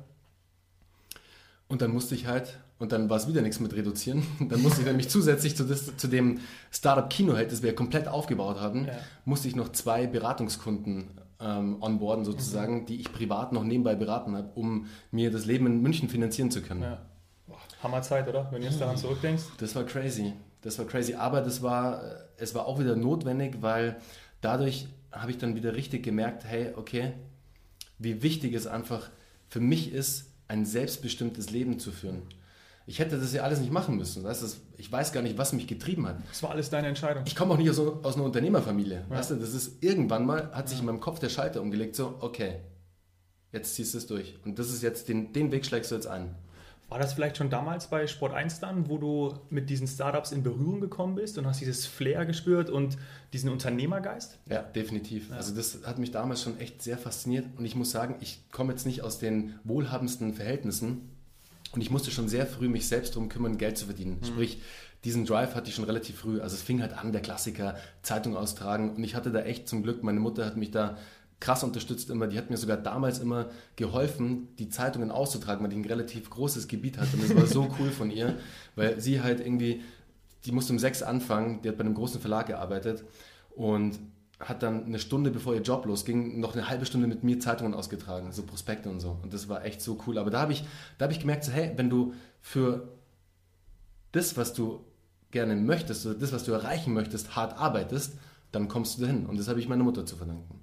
[1.67, 4.83] Und dann musste ich halt, und dann war es wieder nichts mit reduzieren, dann musste
[4.83, 8.93] ich nämlich zusätzlich zu, das, zu dem Startup Kinoheld, das wir komplett aufgebaut hatten, ja.
[9.25, 11.09] musste ich noch zwei Beratungskunden
[11.41, 12.87] ähm, onboarden sozusagen, mhm.
[12.87, 16.63] die ich privat noch nebenbei beraten habe, um mir das Leben in München finanzieren zu
[16.63, 16.83] können.
[16.83, 16.99] Ja.
[17.83, 18.49] Hammerzeit, oder?
[18.51, 19.45] Wenn du jetzt daran zurückdenkst.
[19.59, 20.35] Das war crazy.
[20.63, 21.15] Das war crazy.
[21.15, 23.97] Aber das war, äh, es war auch wieder notwendig, weil
[24.41, 27.13] dadurch habe ich dann wieder richtig gemerkt, hey, okay,
[27.99, 29.11] wie wichtig es einfach
[29.49, 32.23] für mich ist, ein selbstbestimmtes Leben zu führen.
[32.87, 34.25] Ich hätte das ja alles nicht machen müssen.
[34.25, 34.47] Weißt du?
[34.77, 36.19] Ich weiß gar nicht, was mich getrieben hat.
[36.29, 37.25] Das war alles deine Entscheidung.
[37.27, 39.05] Ich komme auch nicht aus, aus einer Unternehmerfamilie.
[39.09, 39.17] Ja.
[39.17, 40.83] Weißt du, das ist irgendwann mal, hat sich ja.
[40.83, 42.61] in meinem Kopf der Schalter umgelegt, so, okay,
[43.53, 44.39] jetzt ziehst du es durch.
[44.45, 46.35] Und das ist jetzt, den, den Weg schlägst du jetzt ein.
[46.91, 50.43] War das vielleicht schon damals bei Sport 1 dann, wo du mit diesen Startups in
[50.43, 52.99] Berührung gekommen bist und hast dieses Flair gespürt und
[53.33, 54.41] diesen Unternehmergeist?
[54.49, 55.31] Ja, definitiv.
[55.31, 55.37] Ja.
[55.37, 58.73] Also das hat mich damals schon echt sehr fasziniert und ich muss sagen, ich komme
[58.73, 61.20] jetzt nicht aus den wohlhabendsten Verhältnissen
[61.73, 64.19] und ich musste schon sehr früh mich selbst darum kümmern, Geld zu verdienen.
[64.21, 64.27] Mhm.
[64.27, 64.59] Sprich,
[65.05, 66.41] diesen Drive hatte ich schon relativ früh.
[66.41, 68.95] Also es fing halt an, der Klassiker, Zeitung austragen.
[68.97, 70.99] Und ich hatte da echt zum Glück, meine Mutter hat mich da
[71.39, 72.27] krass unterstützt immer.
[72.27, 76.69] Die hat mir sogar damals immer geholfen, die Zeitungen auszutragen, weil die ein relativ großes
[76.69, 77.17] Gebiet hatte.
[77.17, 78.37] Und das war so cool von ihr,
[78.77, 79.83] weil sie halt irgendwie,
[80.45, 83.05] die musste um sechs anfangen, die hat bei einem großen Verlag gearbeitet.
[83.57, 83.99] Und
[84.41, 87.75] hat dann eine Stunde bevor ihr Job losging, noch eine halbe Stunde mit mir Zeitungen
[87.75, 89.19] ausgetragen, so Prospekte und so.
[89.23, 90.19] Und das war echt so cool.
[90.19, 90.65] Aber da habe ich,
[90.99, 92.89] hab ich gemerkt, so, hey, wenn du für
[94.13, 94.85] das, was du
[95.31, 98.15] gerne möchtest, oder das, was du erreichen möchtest, hart arbeitest,
[98.51, 99.27] dann kommst du dahin.
[99.27, 100.61] Und das habe ich meiner Mutter zu verdanken.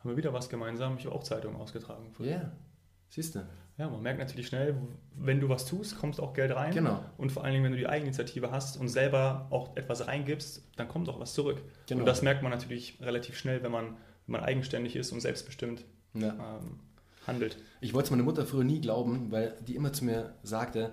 [0.00, 0.96] Haben wir wieder was gemeinsam?
[0.96, 2.12] Ich habe auch Zeitungen ausgetragen.
[2.18, 2.52] Ja, yeah.
[3.10, 3.46] siehst du.
[3.78, 4.74] Ja, man merkt natürlich schnell,
[5.14, 6.74] wenn du was tust, kommt auch Geld rein.
[6.74, 7.00] Genau.
[7.16, 10.88] Und vor allen Dingen, wenn du die Eigeninitiative hast und selber auch etwas reingibst, dann
[10.88, 11.62] kommt auch was zurück.
[11.86, 12.00] Genau.
[12.00, 13.84] Und das merkt man natürlich relativ schnell, wenn man,
[14.26, 16.30] wenn man eigenständig ist und selbstbestimmt Ja.
[16.30, 16.80] ähm,
[17.24, 17.56] handelt.
[17.80, 20.92] Ich wollte es meiner Mutter früher nie glauben, weil die immer zu mir sagte,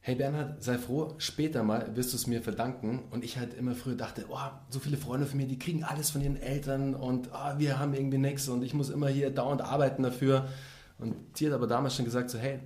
[0.00, 3.04] hey Bernhard, sei froh, später mal wirst du es mir verdanken.
[3.10, 6.10] Und ich halt immer früher dachte, oh, so viele Freunde von mir, die kriegen alles
[6.10, 9.62] von ihren Eltern und oh, wir haben irgendwie nichts und ich muss immer hier dauernd
[9.62, 10.48] arbeiten dafür.
[10.98, 12.60] Und die hat aber damals schon gesagt, so hey,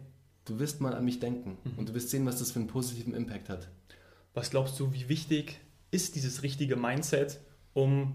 [0.44, 3.14] du wirst mal an mich denken und du wirst sehen, was das für einen positiven
[3.14, 3.68] Impact hat.
[4.34, 7.40] Was glaubst du, wie wichtig ist dieses richtige Mindset,
[7.72, 8.14] um,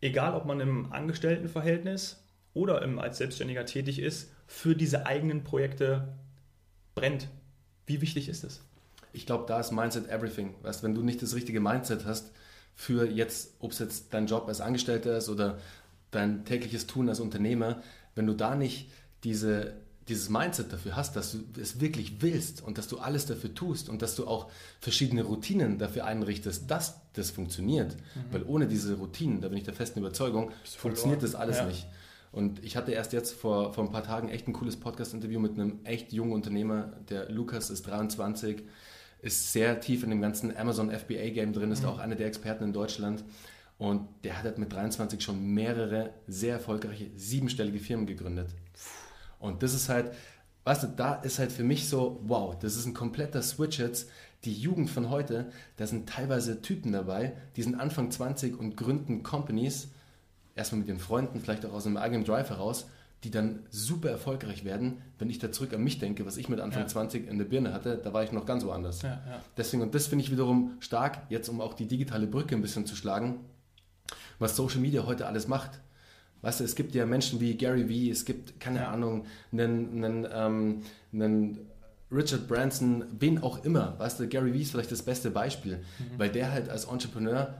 [0.00, 2.22] egal ob man im Angestelltenverhältnis
[2.54, 6.16] oder im, als Selbstständiger tätig ist, für diese eigenen Projekte
[6.94, 7.28] brennt?
[7.86, 8.62] Wie wichtig ist es?
[9.12, 10.54] Ich glaube, da ist Mindset everything.
[10.62, 12.32] Weißt, wenn du nicht das richtige Mindset hast
[12.74, 15.58] für jetzt, ob es jetzt dein Job als Angestellter ist oder
[16.10, 17.82] dein tägliches Tun als Unternehmer,
[18.14, 18.90] wenn du da nicht
[19.24, 19.74] diese,
[20.08, 23.88] dieses Mindset dafür hast, dass du es wirklich willst und dass du alles dafür tust
[23.88, 27.96] und dass du auch verschiedene Routinen dafür einrichtest, dass das funktioniert.
[28.30, 30.78] Weil ohne diese Routinen, da bin ich der festen Überzeugung, du verloren.
[30.80, 31.66] funktioniert das alles Ja.
[31.66, 31.86] nicht.
[32.32, 35.52] Und ich hatte erst jetzt vor, vor ein paar Tagen echt ein cooles Podcast-Interview mit
[35.52, 36.94] einem echt jungen Unternehmer.
[37.10, 38.62] Der Lukas ist 23,
[39.20, 42.72] ist sehr tief in dem ganzen Amazon FBA-Game drin, ist auch einer der Experten in
[42.72, 43.22] Deutschland.
[43.78, 48.48] Und der hat halt mit 23 schon mehrere sehr erfolgreiche siebenstellige Firmen gegründet.
[49.42, 50.12] Und das ist halt,
[50.64, 54.08] weißt du, da ist halt für mich so, wow, das ist ein kompletter Switch jetzt.
[54.44, 59.22] Die Jugend von heute, da sind teilweise Typen dabei, die sind Anfang 20 und gründen
[59.22, 59.88] Companies,
[60.54, 62.86] erstmal mit den Freunden, vielleicht auch aus einem eigenen Drive heraus,
[63.24, 65.00] die dann super erfolgreich werden.
[65.18, 66.88] Wenn ich da zurück an mich denke, was ich mit Anfang Ja.
[66.88, 69.02] 20 in der Birne hatte, da war ich noch ganz woanders.
[69.02, 69.40] Ja, ja.
[69.56, 72.84] Deswegen, und das finde ich wiederum stark, jetzt um auch die digitale Brücke ein bisschen
[72.84, 73.40] zu schlagen,
[74.40, 75.80] was Social Media heute alles macht.
[76.42, 78.88] Weißt du, es gibt ja Menschen wie Gary Vee, es gibt, keine.
[78.88, 81.58] Ahnung, einen, einen, ähm, einen
[82.10, 83.94] Richard Branson, wen auch immer.
[83.98, 85.82] Weißt du, Gary Vee ist vielleicht das beste Beispiel,
[86.18, 87.54] weil der halt als Entrepreneur,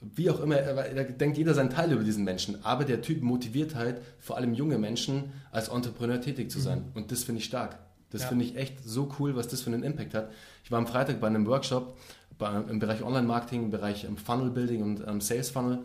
[0.00, 3.22] wie auch immer, er- da denkt jeder seinen Teil über diesen Menschen, aber der Typ
[3.22, 6.84] motiviert halt vor allem junge Menschen als Entrepreneur tätig zu sein.
[6.94, 7.78] Und das finde ich stark.
[8.10, 8.28] Das Ja.
[8.28, 10.30] finde ich echt so cool, was das für einen Impact hat.
[10.64, 11.96] Ich war am Freitag bei einem Workshop
[12.38, 15.78] bei, im Bereich Online-Marketing, im Bereich ähm, Funnel-Building und ähm, Sales-Funnel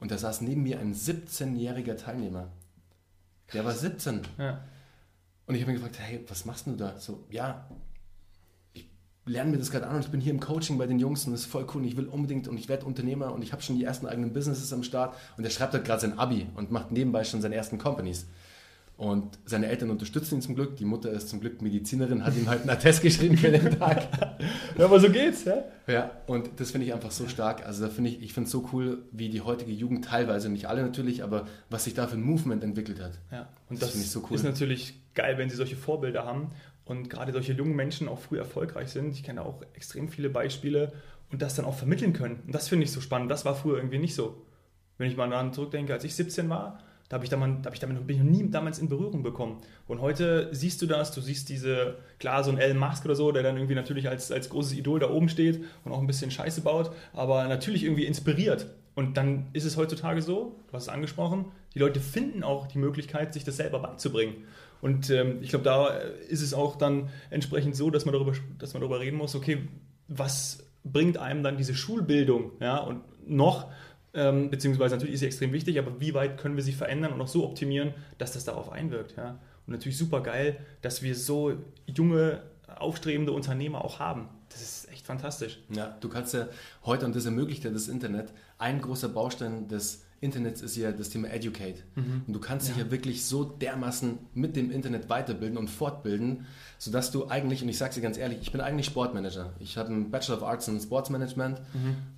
[0.00, 2.48] und da saß neben mir ein 17-jähriger Teilnehmer.
[3.52, 4.22] Der war 17.
[4.38, 4.64] ja.
[5.46, 6.98] Und ich habe mich gefragt, hey, was machst du da?
[6.98, 7.66] So, ja,
[8.74, 8.86] ich
[9.24, 11.32] lerne mir das gerade an und ich bin hier im Coaching bei den Jungs und
[11.32, 13.62] das ist voll cool und ich will unbedingt und ich werde Unternehmer und ich habe
[13.62, 16.70] schon die ersten eigenen Businesses am Start und er schreibt halt gerade sein Abi und
[16.70, 18.26] macht nebenbei schon seine ersten Companies.
[18.98, 20.74] Und seine Eltern unterstützen ihn zum Glück.
[20.76, 24.08] Die Mutter ist zum Glück Medizinerin, hat ihm halt einen Attest geschrieben für den Tag.
[24.76, 25.62] ja, aber so geht's, ja?
[25.86, 27.64] Ja, und das finde ich einfach so stark.
[27.64, 30.66] Also da finde ich, ich finde es so cool, wie die heutige Jugend teilweise, nicht
[30.66, 33.12] alle natürlich, aber was sich da für ein Movement entwickelt hat.
[33.30, 34.34] Ja, und Das das, finde ich so cool.
[34.36, 36.50] ist natürlich geil, wenn sie solche Vorbilder haben
[36.84, 39.12] und gerade solche jungen Menschen auch früh erfolgreich sind.
[39.12, 40.92] Ich kenne auch extrem viele Beispiele
[41.30, 42.40] und das dann auch vermitteln können.
[42.46, 43.30] Und das finde ich so spannend.
[43.30, 44.42] Das war früher irgendwie nicht so.
[44.96, 47.66] Wenn ich mal daran zurückdenke, als ich 17 war, da habe ich, da mal, da
[47.66, 49.58] hab ich damit bin ich noch nie damals in Berührung bekommen.
[49.86, 53.32] Und heute siehst du das, du siehst diese, klar, so ein Elon Musk oder so,
[53.32, 56.30] der dann irgendwie natürlich als, als großes Idol da oben steht und auch ein bisschen
[56.30, 58.66] Scheiße baut, aber natürlich irgendwie inspiriert.
[58.94, 62.78] Und dann ist es heutzutage so, du hast es angesprochen, die Leute finden auch die
[62.78, 64.34] Möglichkeit, sich das selber beizubringen.
[64.80, 68.74] Und ähm, ich glaube, da ist es auch dann entsprechend so, dass man darüber, dass
[68.74, 69.68] man darüber reden muss, okay,
[70.08, 72.52] was bringt einem dann diese Schulbildung?
[72.60, 73.70] Ja, und noch,
[74.18, 77.20] ähm, beziehungsweise natürlich ist sie extrem wichtig, aber wie weit können wir sie verändern und
[77.20, 79.16] auch so optimieren, dass das darauf einwirkt?
[79.16, 79.38] Ja?
[79.66, 81.52] Und natürlich super geil, dass wir so
[81.86, 84.28] junge, aufstrebende Unternehmer auch haben.
[84.48, 85.60] Das ist echt fantastisch.
[85.70, 86.48] Ja, du kannst ja
[86.84, 91.10] heute, und das ermöglicht ja das Internet, ein großer Baustein des Internets ist ja das
[91.10, 91.80] Thema Educate.
[92.26, 96.44] Und du kannst dich ja wirklich so dermaßen mit dem Internet weiterbilden und fortbilden,
[96.76, 99.52] sodass du eigentlich, und ich sage dir ganz ehrlich, ich bin eigentlich Sportmanager.
[99.60, 101.60] Ich habe einen Bachelor of Arts in Sportsmanagement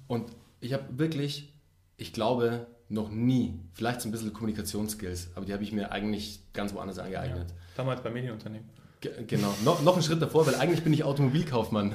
[0.09, 1.53] und ich habe wirklich,
[2.01, 6.41] ich glaube, noch nie, vielleicht so ein bisschen Kommunikationsskills, aber die habe ich mir eigentlich
[6.53, 7.47] ganz woanders angeeignet.
[7.77, 8.69] Damals bei Medienunternehmen.
[9.01, 11.95] Ge- Genau, noch, noch einen Schritt davor, weil eigentlich bin ich Automobilkaufmann.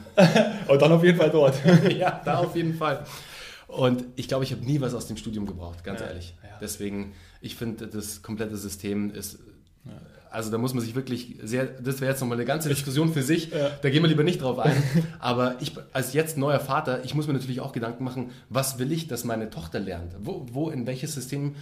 [0.68, 1.56] Und dann auf jeden Fall dort.
[1.96, 3.06] ja, da auf jeden Fall.
[3.68, 6.36] Und ich glaube, ich habe nie was aus dem Studium gebraucht, ganz Ja, ehrlich.
[6.44, 6.58] ja.
[6.62, 9.40] Deswegen, ich finde, das komplette System ist.
[10.36, 13.24] Also da muss man sich wirklich sehr, das wäre jetzt nochmal eine ganze Diskussion für
[13.24, 13.70] sich, Ja.
[13.82, 14.76] da gehen wir lieber nicht drauf ein.
[15.20, 18.92] Aber ich als jetzt neuer Vater, ich muss mir natürlich auch Gedanken machen, was will
[18.92, 20.14] ich, dass meine Tochter lernt?
[20.20, 21.56] Wo, wo in welches System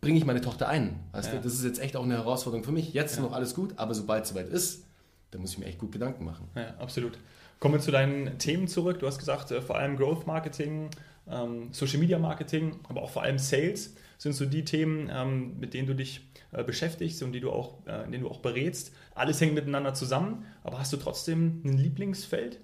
[0.00, 0.98] bringe ich meine Tochter ein?
[1.12, 1.36] Weißt Ja.
[1.38, 2.92] du, das ist jetzt echt auch eine Herausforderung für mich.
[2.92, 3.22] Jetzt Ja.
[3.22, 4.84] noch alles gut, aber sobald es soweit ist,
[5.30, 6.48] da muss ich mir echt gut Gedanken machen.
[6.54, 7.18] Ja, absolut.
[7.60, 8.98] Kommen wir zu deinen Themen zurück.
[9.00, 10.90] Du hast gesagt, äh, vor allem Growth Marketing,
[11.28, 15.74] ähm, Social Media Marketing, aber auch vor allem Sales sind so die Themen, ähm, mit
[15.74, 18.94] denen du dich äh, beschäftigst und die du auch, äh, in denen du auch berätst.
[19.14, 22.60] Alles hängt miteinander zusammen, aber hast du trotzdem ein Lieblingsfeld?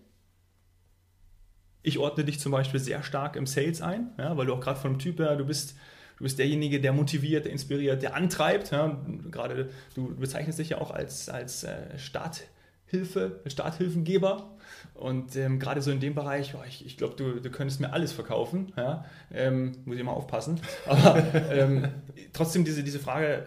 [1.83, 4.79] Ich ordne dich zum Beispiel sehr stark im Sales ein, ja, weil du auch gerade
[4.79, 5.77] vom Typ her, du bist,
[6.17, 8.71] du bist derjenige, der motiviert, der inspiriert, der antreibt.
[8.71, 9.01] Ja.
[9.31, 14.57] Gerade du bezeichnest dich ja auch als, als äh, Starthilfe, Starthilfengeber.
[14.95, 17.93] Und ähm, gerade so in dem Bereich, boah, ich, ich glaube, du, du könntest mir
[17.93, 18.73] alles verkaufen.
[18.77, 19.05] Ja?
[19.33, 20.61] Ähm, muss ich mal aufpassen.
[20.87, 21.89] Aber ähm,
[22.33, 23.47] trotzdem diese, diese Frage,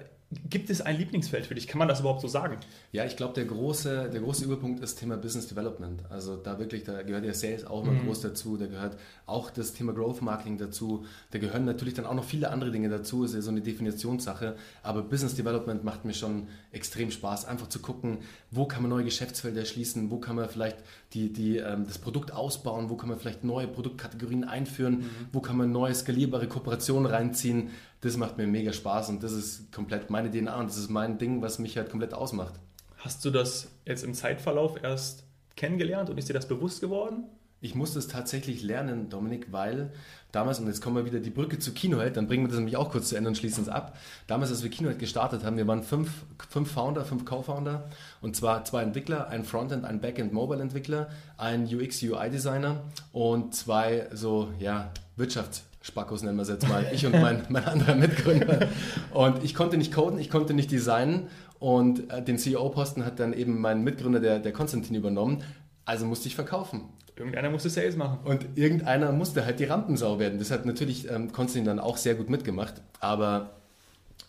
[0.49, 1.67] Gibt es ein Lieblingsfeld für dich?
[1.67, 2.57] Kann man das überhaupt so sagen?
[2.91, 6.03] Ja, ich glaube, der große, der große Überpunkt ist Thema Business Development.
[6.09, 8.05] Also da wirklich, da gehört ja Sales auch immer mhm.
[8.05, 12.15] groß dazu, da gehört auch das Thema Growth Marketing dazu, da gehören natürlich dann auch
[12.15, 16.13] noch viele andere Dinge dazu, ist ja so eine Definitionssache, aber Business Development macht mir
[16.13, 18.19] schon extrem Spaß, einfach zu gucken,
[18.51, 20.77] wo kann man neue Geschäftsfelder schließen, wo kann man vielleicht
[21.15, 25.09] die, die, ähm, das Produkt ausbauen, wo kann man vielleicht neue Produktkategorien einführen, mhm.
[25.31, 27.71] wo kann man neue skalierbare Kooperationen reinziehen
[28.05, 31.17] das macht mir mega Spaß und das ist komplett meine DNA und das ist mein
[31.17, 32.53] Ding, was mich halt komplett ausmacht.
[32.97, 35.23] Hast du das jetzt im Zeitverlauf erst
[35.55, 37.23] kennengelernt und ist dir das bewusst geworden?
[37.61, 39.91] Ich musste es tatsächlich lernen, Dominik, weil
[40.31, 42.77] damals, und jetzt kommen wir wieder die Brücke zu Kinohead, dann bringen wir das nämlich
[42.77, 43.97] auch kurz zu Ende und schließen es ab.
[44.27, 46.11] Damals, als wir Kinohead gestartet haben, wir waren fünf,
[46.49, 47.89] fünf Founder, fünf Co-Founder
[48.21, 52.81] und zwar zwei Entwickler, ein Frontend, ein Backend Mobile Entwickler, ein UX UI Designer
[53.13, 57.63] und zwei so, ja, Wirtschafts- Spackos nennen wir es jetzt mal, ich und mein, mein
[57.63, 58.69] anderer Mitgründer.
[59.13, 61.27] Und ich konnte nicht coden, ich konnte nicht designen
[61.59, 65.43] und äh, den CEO-Posten hat dann eben mein Mitgründer, der, der Konstantin, übernommen.
[65.85, 66.89] Also musste ich verkaufen.
[67.17, 68.19] Irgendeiner musste Sales machen.
[68.25, 70.37] Und irgendeiner musste halt die Rampensau werden.
[70.39, 73.51] Das hat natürlich ähm, Konstantin dann auch sehr gut mitgemacht, aber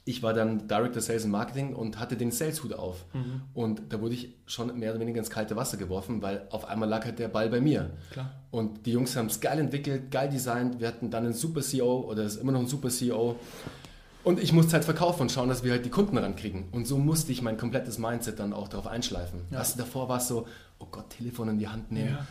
[0.08, 3.04] ich war dann Director Sales and Marketing und hatte den Sales-Hut auf.
[3.12, 3.42] Mhm.
[3.54, 6.88] Und da wurde ich schon mehr oder weniger ins kalte Wasser geworfen, weil auf einmal
[6.88, 7.90] lag halt der Ball bei mir.
[8.12, 8.30] Klar.
[8.52, 10.78] Und die Jungs haben es geil entwickelt, geil designt.
[10.78, 13.34] Wir hatten dann einen super CEO oder ist immer noch ein super CEO.
[14.22, 16.68] Und ich musste halt verkaufen und schauen, dass wir halt die Kunden rankriegen.
[16.70, 19.40] Und so musste ich mein komplettes Mindset dann auch darauf einschleifen.
[19.50, 19.58] Ja.
[19.58, 20.46] Also davor war es so,
[20.78, 22.10] oh Gott, Telefon in die Hand nehmen.
[22.10, 22.26] Ja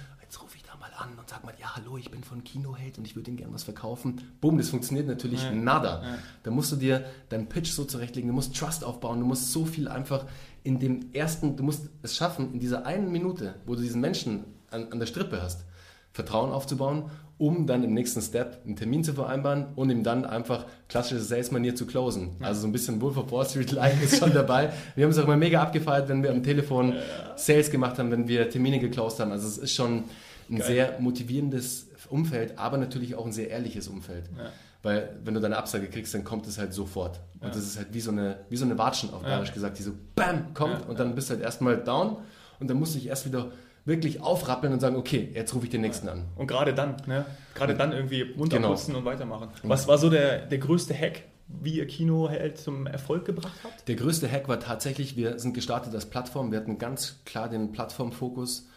[0.99, 3.53] an und sag mal, ja, hallo, ich bin von Kinoheld und ich würde Ihnen gerne
[3.53, 4.21] was verkaufen.
[4.41, 5.51] Boom, das funktioniert natürlich ja.
[5.51, 6.01] nada.
[6.03, 6.17] Ja.
[6.43, 9.65] Da musst du dir deinen Pitch so zurechtlegen, du musst Trust aufbauen, du musst so
[9.65, 10.25] viel einfach
[10.63, 14.45] in dem ersten, du musst es schaffen, in dieser einen Minute, wo du diesen Menschen
[14.71, 15.65] an, an der Strippe hast,
[16.11, 20.65] Vertrauen aufzubauen, um dann im nächsten Step einen Termin zu vereinbaren und ihm dann einfach
[20.87, 22.37] klassische Sales-Manier zu closen.
[22.39, 22.47] Ja.
[22.47, 24.71] Also so ein bisschen Wolf of Wall Street-like ist schon dabei.
[24.95, 26.93] Wir haben es auch mal mega abgefeiert, wenn wir am Telefon
[27.35, 29.31] Sales gemacht haben, wenn wir Termine geclosed haben.
[29.31, 30.05] Also es ist schon
[30.49, 30.67] ein Geil.
[30.67, 34.29] sehr motivierendes Umfeld, aber natürlich auch ein sehr ehrliches Umfeld.
[34.37, 34.51] Ja.
[34.83, 37.19] Weil wenn du deine Absage kriegst, dann kommt es halt sofort.
[37.39, 37.49] Und ja.
[37.49, 39.93] das ist halt wie so eine, wie so eine Watschen auf Bayerisch gesagt, die so
[40.15, 42.17] BAM kommt und dann bist du halt erstmal down
[42.59, 43.51] und dann musst du dich erst wieder
[43.85, 46.25] wirklich aufrappeln und sagen, okay, jetzt rufe ich den nächsten an.
[46.35, 47.25] Und gerade dann, ne?
[47.53, 48.99] Gerade dann irgendwie runterputzen genau.
[48.99, 49.49] und weitermachen.
[49.63, 53.87] Was war so der, der größte Hack, wie ihr Kino halt zum Erfolg gebracht habt?
[53.87, 57.71] Der größte Hack war tatsächlich, wir sind gestartet als Plattform, wir hatten ganz klar den
[57.71, 58.67] Plattformfokus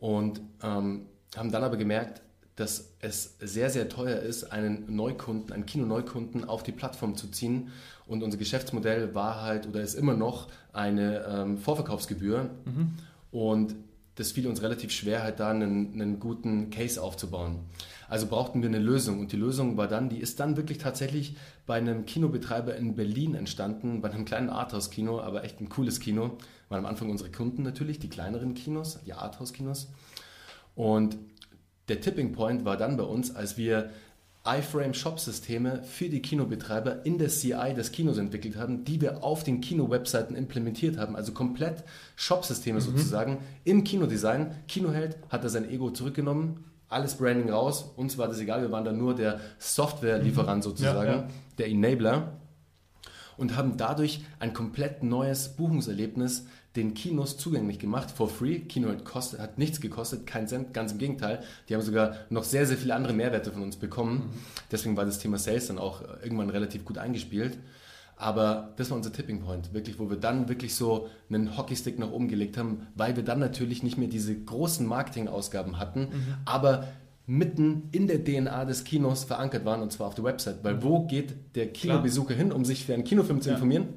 [0.00, 1.06] und ähm,
[1.36, 2.22] haben dann aber gemerkt,
[2.56, 7.70] dass es sehr, sehr teuer ist, einen Neukunden, einen Kino-Neukunden auf die Plattform zu ziehen.
[8.06, 12.50] Und unser Geschäftsmodell war halt oder ist immer noch eine ähm, Vorverkaufsgebühr.
[12.64, 12.94] Mhm.
[13.30, 13.76] Und
[14.18, 17.60] das fiel uns relativ schwer, halt da einen, einen, guten Case aufzubauen.
[18.08, 19.20] Also brauchten wir eine Lösung.
[19.20, 23.36] Und die Lösung war dann, die ist dann wirklich tatsächlich bei einem Kinobetreiber in Berlin
[23.36, 26.36] entstanden, bei einem kleinen Arthouse-Kino, aber echt ein cooles Kino
[26.68, 29.92] waren am Anfang unsere Kunden natürlich, die kleineren Kinos, die Arthouse-Kinos.
[30.74, 31.16] Und
[31.88, 33.90] der Tipping Point war dann bei uns, als wir
[34.44, 39.60] iFrame-Shop-Systeme für die Kinobetreiber in der CI des Kinos entwickelt haben, die wir auf den
[39.60, 41.84] Kino-Webseiten implementiert haben, also komplett
[42.16, 42.84] Shop-Systeme mhm.
[42.84, 44.54] sozusagen im Kinodesign.
[44.68, 48.84] Kinoheld hat da sein Ego zurückgenommen, alles Branding raus, uns war das egal, wir waren
[48.84, 50.68] da nur der Software-Lieferant mhm.
[50.68, 51.28] sozusagen, ja, ja.
[51.58, 52.38] der Enabler
[53.36, 58.60] und haben dadurch ein komplett neues Buchungserlebnis den Kinos zugänglich gemacht, for free.
[58.60, 61.42] Kino hat, kostet, hat nichts gekostet, kein Cent, ganz im Gegenteil.
[61.68, 64.14] Die haben sogar noch sehr, sehr viele andere Mehrwerte von uns bekommen.
[64.14, 64.38] Mhm.
[64.70, 67.58] Deswegen war das Thema Sales dann auch irgendwann relativ gut eingespielt.
[68.16, 72.10] Aber das war unser Tipping Point, wirklich, wo wir dann wirklich so einen Hockeystick nach
[72.10, 76.34] oben gelegt haben, weil wir dann natürlich nicht mehr diese großen Marketingausgaben hatten, mhm.
[76.44, 76.88] aber
[77.26, 80.64] mitten in der DNA des Kinos verankert waren, und zwar auf der Website.
[80.64, 80.82] Weil mhm.
[80.82, 83.88] wo geht der Kinobesucher hin, um sich für einen Kinofilm zu informieren?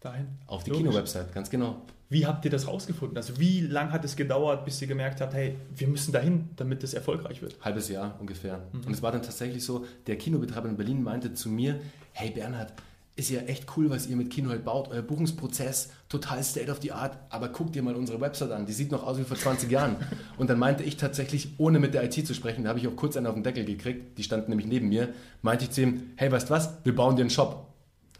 [0.00, 0.26] Dahin.
[0.46, 1.82] Auf die Kino-Website, ganz genau.
[2.10, 3.16] Wie habt ihr das rausgefunden?
[3.16, 6.82] Also wie lange hat es gedauert, bis ihr gemerkt habt, hey, wir müssen dahin, damit
[6.82, 7.54] es erfolgreich wird?
[7.62, 8.66] Halbes Jahr ungefähr.
[8.72, 8.86] Mhm.
[8.86, 11.80] Und es war dann tatsächlich so, der Kinobetreiber in Berlin meinte zu mir,
[12.12, 12.72] hey Bernhard,
[13.14, 14.88] ist ja echt cool, was ihr mit Kino halt baut.
[14.88, 18.72] Euer Buchungsprozess, total state of the art, aber guckt dir mal unsere Website an, die
[18.72, 19.96] sieht noch aus wie vor 20 Jahren.
[20.36, 22.96] Und dann meinte ich tatsächlich, ohne mit der IT zu sprechen, da habe ich auch
[22.96, 25.10] kurz einen auf den Deckel gekriegt, die stand nämlich neben mir,
[25.42, 27.68] meinte ich zu ihm, hey, weißt du was, wir bauen dir einen Shop.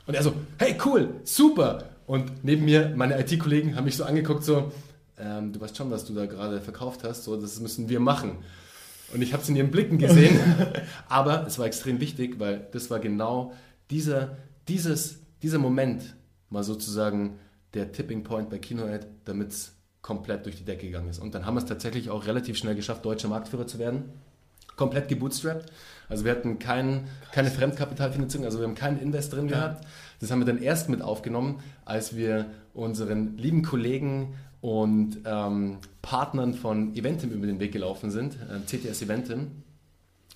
[0.06, 1.90] Und er so, hey, cool, super.
[2.10, 4.72] Und neben mir, meine IT-Kollegen haben mich so angeguckt, so,
[5.16, 8.38] ähm, du weißt schon, was du da gerade verkauft hast, so, das müssen wir machen.
[9.14, 10.36] Und ich habe es in ihren Blicken gesehen,
[11.08, 13.52] aber es war extrem wichtig, weil das war genau
[13.90, 16.16] dieser, dieses, dieser Moment,
[16.48, 17.38] mal sozusagen
[17.74, 21.20] der Tipping Point bei KinoAd, damit es komplett durch die Decke gegangen ist.
[21.20, 24.06] Und dann haben wir es tatsächlich auch relativ schnell geschafft, deutscher Marktführer zu werden.
[24.74, 25.70] Komplett gebootstrapped.
[26.08, 29.54] Also wir hatten kein, keine Fremdkapitalfinanzierung, also wir haben keinen Invest drin ja.
[29.54, 29.86] gehabt.
[30.20, 36.54] Das haben wir dann erst mit aufgenommen, als wir unseren lieben Kollegen und ähm, Partnern
[36.54, 39.62] von Eventim über den Weg gelaufen sind, äh, CTS Eventim.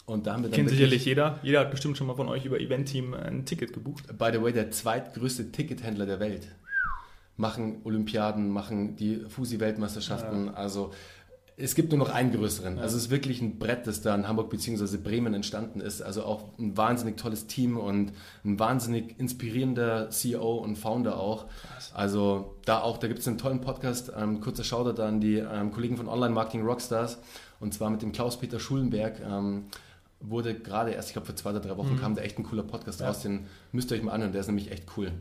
[0.06, 1.38] Und da haben wir dann Kennt sicherlich jeder.
[1.42, 4.06] Jeder hat bestimmt schon mal von euch über Eventim ein Ticket gebucht.
[4.18, 6.48] By the way, der zweitgrößte Tickethändler der Welt.
[7.36, 10.46] Machen Olympiaden, machen die Fusi-Weltmeisterschaften.
[10.46, 10.54] Ja.
[10.54, 10.92] Also
[11.56, 12.78] es gibt nur noch einen größeren.
[12.78, 14.96] Also es ist wirklich ein Brett, das da in Hamburg bzw.
[14.96, 16.02] Bremen entstanden ist.
[16.02, 18.12] Also auch ein wahnsinnig tolles Team und
[18.44, 21.46] ein wahnsinnig inspirierender CEO und Founder auch.
[21.92, 25.70] Also da auch, da gibt es einen tollen Podcast, ähm, kurzer Shoutout an die ähm,
[25.70, 27.18] Kollegen von Online Marketing Rockstars
[27.60, 29.20] und zwar mit dem Klaus-Peter Schulenberg.
[29.20, 29.66] Ähm,
[30.18, 32.00] wurde gerade erst, ich glaube vor zwei oder drei Wochen mhm.
[32.00, 33.08] kam da echt ein cooler Podcast ja.
[33.08, 35.12] raus, den müsst ihr euch mal anhören, der ist nämlich echt cool.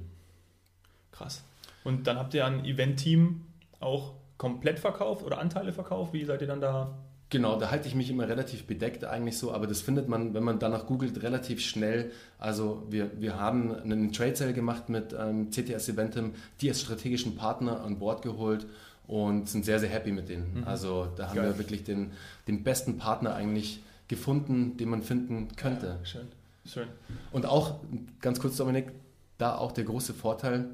[1.12, 1.44] Krass.
[1.84, 3.42] Und dann habt ihr ein Event-Team
[3.80, 6.12] auch komplett verkauft oder Anteile verkauft?
[6.12, 6.94] Wie seid ihr dann da?
[7.30, 10.44] Genau, da halte ich mich immer relativ bedeckt eigentlich so, aber das findet man, wenn
[10.44, 12.12] man danach googelt, relativ schnell.
[12.38, 17.38] Also wir, wir haben einen Trade Sale gemacht mit ähm, CTS Eventum, die als strategischen
[17.38, 18.66] Partner an Bord geholt
[19.08, 20.60] und sind sehr, sehr happy mit denen.
[20.60, 20.64] Mhm.
[20.66, 21.46] Also da haben Geil.
[21.52, 22.12] wir wirklich den,
[22.50, 25.88] den besten Partner eigentlich gefunden, den man finden könnte.
[25.88, 26.28] Ja, schön,
[26.66, 26.88] schön.
[27.32, 27.80] Und auch,
[28.20, 28.92] ganz kurz Dominik,
[29.38, 30.70] da auch der große Vorteil,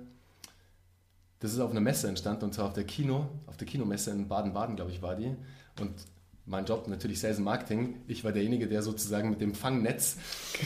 [1.40, 4.28] das ist auf einer Messe entstanden und zwar auf der Kino, auf der Kinomesse in
[4.28, 5.36] Baden-Baden, glaube ich, war die.
[5.80, 5.94] Und
[6.46, 8.02] mein Job natürlich Sales und Marketing.
[8.08, 10.18] Ich war derjenige, der sozusagen mit dem Fangnetz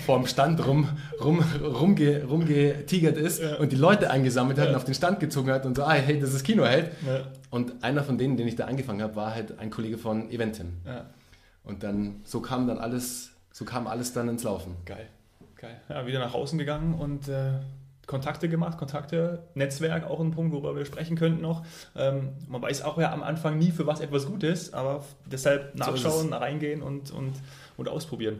[0.05, 0.87] vorm Stand rum,
[1.21, 3.57] rum, rumge, rumgetigert ist ja.
[3.57, 4.71] und die Leute eingesammelt hat ja.
[4.71, 6.91] und auf den Stand gezogen hat und so, ah, hey, das ist Kinoheld.
[7.05, 7.27] Ja.
[7.49, 10.77] Und einer von denen, den ich da angefangen habe, war halt ein Kollege von Eventim.
[11.65, 14.77] Und dann, so kam dann alles, so kam alles dann ins Laufen.
[14.85, 15.07] Geil,
[15.57, 15.81] geil.
[15.89, 17.59] Ja, wieder nach außen gegangen und äh
[18.05, 21.65] Kontakte gemacht, Kontakte, Netzwerk, auch ein Punkt, worüber wir sprechen könnten noch.
[21.95, 25.75] Ähm, man weiß auch ja am Anfang nie, für was etwas gut ist, aber deshalb
[25.75, 27.33] nachschauen, so reingehen und, und,
[27.77, 28.39] und ausprobieren.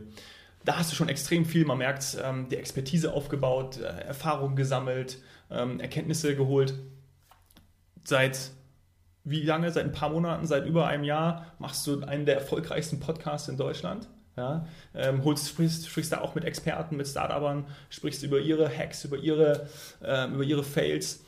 [0.65, 5.19] Da hast du schon extrem viel, man merkt, ähm, die Expertise aufgebaut, äh, Erfahrungen gesammelt,
[5.49, 6.73] ähm, Erkenntnisse geholt.
[8.03, 8.51] Seit
[9.23, 9.71] wie lange?
[9.71, 13.55] Seit ein paar Monaten, seit über einem Jahr machst du einen der erfolgreichsten Podcasts in
[13.55, 14.09] Deutschland.
[14.35, 14.65] Ja,
[14.95, 19.17] ähm, holst, sprichst, sprichst da auch mit Experten, mit Startupern, sprichst über ihre Hacks, über
[19.17, 19.67] ihre,
[20.01, 21.23] äh, über ihre Fails,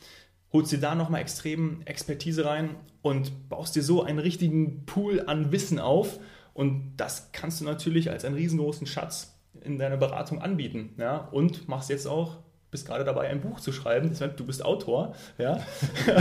[0.52, 5.52] holst dir da nochmal extrem Expertise rein und baust dir so einen richtigen Pool an
[5.52, 6.20] Wissen auf.
[6.56, 10.96] Und das kannst du natürlich als einen riesengroßen Schatz in deiner Beratung anbieten.
[10.98, 11.18] Ja?
[11.18, 12.38] Und machst jetzt auch,
[12.72, 14.12] bist gerade dabei, ein Buch zu schreiben.
[14.38, 15.14] Du bist Autor.
[15.38, 15.60] Ja?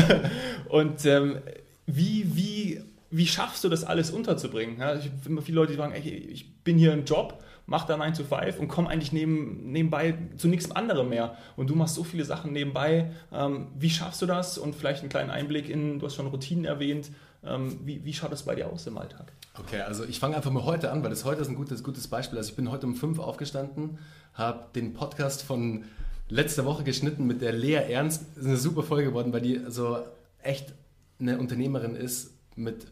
[0.68, 1.38] und ähm,
[1.87, 2.83] wie, wie
[3.16, 4.81] wie schaffst du das alles unterzubringen?
[4.81, 7.87] Ja, ich habe immer viele Leute, die sagen, ey, ich bin hier im Job, mach
[7.87, 11.37] da 9 to 5 und komme eigentlich neben, nebenbei zu nichts anderem mehr.
[11.55, 13.12] Und du machst so viele Sachen nebenbei.
[13.33, 14.59] Ähm, wie schaffst du das?
[14.59, 17.12] Und vielleicht einen kleinen Einblick in, du hast schon Routinen erwähnt.
[17.44, 19.33] Ähm, wie, wie schaut das bei dir aus im Alltag?
[19.61, 22.09] Okay, also ich fange einfach mal heute an, weil das heute ist ein gutes, gutes
[22.09, 22.37] Beispiel.
[22.37, 23.98] Also ich bin heute um 5 aufgestanden,
[24.33, 25.85] habe den Podcast von
[26.29, 28.24] letzter Woche geschnitten mit der Lea Ernst.
[28.35, 29.98] Das ist eine super Folge geworden, weil die so
[30.42, 30.72] echt
[31.20, 32.88] eine Unternehmerin ist mit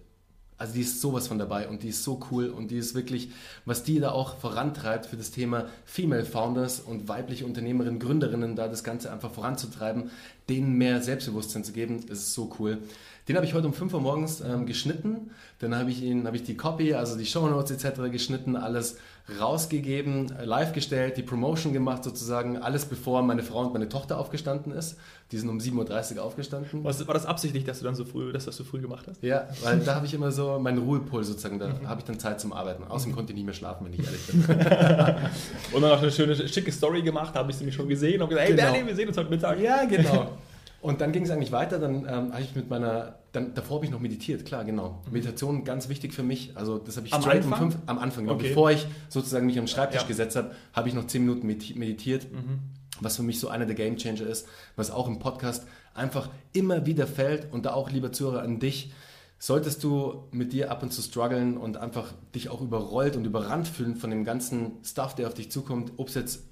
[0.63, 3.31] also die ist sowas von dabei und die ist so cool und die ist wirklich,
[3.65, 8.69] was die da auch vorantreibt für das Thema Female Founders und weibliche Unternehmerinnen, Gründerinnen, da
[8.69, 10.13] das Ganze einfach voranzutreiben,
[10.49, 12.79] denen mehr Selbstbewusstsein zu geben, ist so cool.
[13.27, 15.33] Den habe ich heute um 5 Uhr morgens ähm, geschnitten.
[15.59, 18.13] Dann habe ich ihn, habe ich die Copy, also die Show Notes etc.
[18.13, 18.99] geschnitten, alles
[19.41, 24.73] rausgegeben, live gestellt, die Promotion gemacht sozusagen, alles bevor meine Frau und meine Tochter aufgestanden
[24.73, 24.97] ist.
[25.31, 26.85] Die sind um 7.30 Uhr aufgestanden.
[26.85, 29.23] Was, war das absichtlich, dass du dann so früh, dass das so früh gemacht hast?
[29.23, 31.89] Ja, weil da habe ich immer so meinen Ruhepol sozusagen, da mhm.
[31.89, 32.85] habe ich dann Zeit zum Arbeiten.
[32.85, 33.17] Außerdem mhm.
[33.17, 34.41] konnte ich nicht mehr schlafen, wenn ich ehrlich bin.
[35.73, 38.29] und dann noch eine schöne, schicke Story gemacht, habe ich sie mir schon gesehen und
[38.29, 38.73] gesagt, hey genau.
[38.73, 39.61] Bernie, wir sehen uns heute Mittag.
[39.61, 40.33] Ja, genau.
[40.83, 43.85] Und dann ging es eigentlich weiter, dann ähm, habe ich mit meiner, dann, davor habe
[43.87, 45.01] ich noch meditiert, klar, genau.
[45.07, 45.13] Mhm.
[45.13, 47.53] Meditation ganz wichtig für mich, also das habe ich am Anfang?
[47.53, 48.35] Um fünf, am Anfang, genau.
[48.35, 48.49] okay.
[48.49, 50.09] bevor ich sozusagen mich am Schreibtisch ja.
[50.09, 52.59] gesetzt habe, habe ich noch zehn Minuten meditiert, mhm.
[53.01, 56.85] was für mich so einer der Game Changer ist, was auch im Podcast einfach immer
[56.85, 58.93] wieder fällt und da auch, lieber Zuhörer, an dich,
[59.39, 63.69] solltest du mit dir ab und zu strugglen und einfach dich auch überrollt und überrannt
[63.69, 66.43] fühlen von dem ganzen Stuff, der auf dich zukommt, ob es jetzt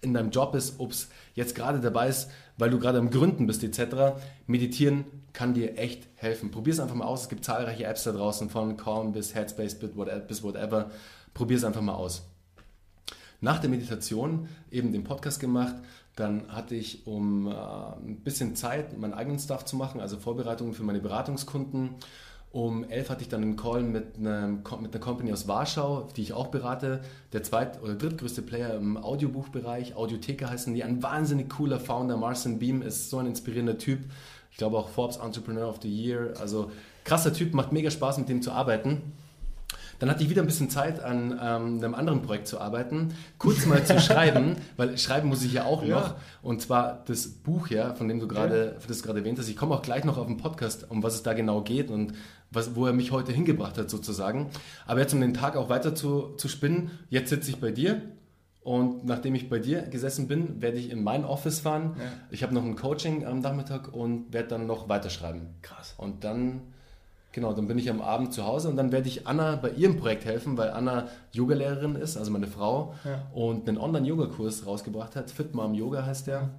[0.00, 3.46] in deinem Job ist, ob es jetzt gerade dabei ist, weil du gerade am Gründen
[3.46, 4.16] bist etc.
[4.46, 6.50] Meditieren kann dir echt helfen.
[6.50, 7.22] Probier es einfach mal aus.
[7.22, 10.90] Es gibt zahlreiche Apps da draußen, von Calm bis Headspace bis whatever.
[11.34, 12.22] Probier es einfach mal aus.
[13.40, 15.74] Nach der Meditation eben den Podcast gemacht.
[16.16, 20.72] Dann hatte ich, um äh, ein bisschen Zeit, meinen eigenen Stuff zu machen, also Vorbereitungen
[20.72, 21.96] für meine Beratungskunden.
[22.54, 26.22] Um elf hatte ich dann einen Call mit, einem, mit einer Company aus Warschau, die
[26.22, 27.00] ich auch berate.
[27.32, 30.84] Der zweit- oder drittgrößte Player im Audiobuchbereich, Audiotheke heißen die.
[30.84, 34.04] Ein wahnsinnig cooler Founder, Marcin Beam, ist so ein inspirierender Typ.
[34.52, 36.34] Ich glaube auch Forbes Entrepreneur of the Year.
[36.38, 36.70] Also
[37.02, 39.02] krasser Typ, macht mega Spaß mit dem zu arbeiten.
[39.98, 43.66] Dann hatte ich wieder ein bisschen Zeit, an ähm, einem anderen Projekt zu arbeiten, kurz
[43.66, 45.88] mal zu schreiben, weil schreiben muss ich ja auch noch.
[45.88, 46.16] Ja.
[46.42, 48.86] Und zwar das Buch ja, von dem du gerade, ja.
[48.86, 49.48] das gerade erwähnt hast.
[49.48, 52.12] Ich komme auch gleich noch auf den Podcast, um was es da genau geht und
[52.54, 54.50] was, wo er mich heute hingebracht hat sozusagen.
[54.86, 58.02] Aber jetzt um den Tag auch weiter zu, zu spinnen, jetzt sitze ich bei dir
[58.62, 61.96] und nachdem ich bei dir gesessen bin, werde ich in mein Office fahren.
[61.98, 62.04] Ja.
[62.30, 65.48] Ich habe noch ein Coaching am Nachmittag und werde dann noch weiterschreiben.
[65.62, 65.94] Krass.
[65.98, 66.62] Und dann
[67.34, 69.96] Genau, dann bin ich am Abend zu Hause und dann werde ich Anna bei ihrem
[69.96, 73.26] Projekt helfen, weil Anna Yogalehrerin ist, also meine Frau, ja.
[73.34, 75.32] und einen Online-Yoga-Kurs rausgebracht hat.
[75.32, 76.50] Fit Mom Yoga heißt der.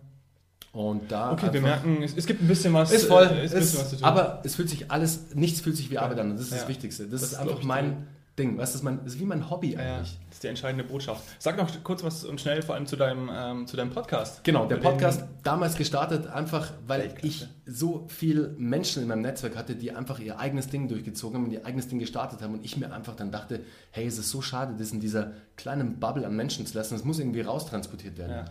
[0.75, 2.91] Und da okay, wir merken, es, es, gibt ein bisschen was.
[2.91, 4.03] Ist voll, äh, ist, ist, was zu tun.
[4.03, 6.31] aber es fühlt sich alles, nichts fühlt sich wie Arbeit an.
[6.31, 6.57] Das ist ja.
[6.57, 7.03] das Wichtigste.
[7.07, 8.07] Das, das ist einfach mein,
[8.37, 8.57] Ding.
[8.57, 10.11] Das, ist mein, das ist wie mein Hobby eigentlich.
[10.11, 11.23] Ja, das ist die entscheidende Botschaft.
[11.39, 14.43] Sag noch kurz was und schnell vor allem zu deinem, ähm, zu deinem Podcast.
[14.43, 19.75] Genau, der Podcast damals gestartet, einfach weil ich so viele Menschen in meinem Netzwerk hatte,
[19.75, 22.75] die einfach ihr eigenes Ding durchgezogen haben und ihr eigenes Ding gestartet haben und ich
[22.75, 23.61] mir einfach dann dachte,
[23.91, 26.93] hey, es ist so schade, das in dieser kleinen Bubble an Menschen zu lassen.
[26.95, 28.31] Das muss irgendwie raustransportiert werden.
[28.31, 28.45] Ja.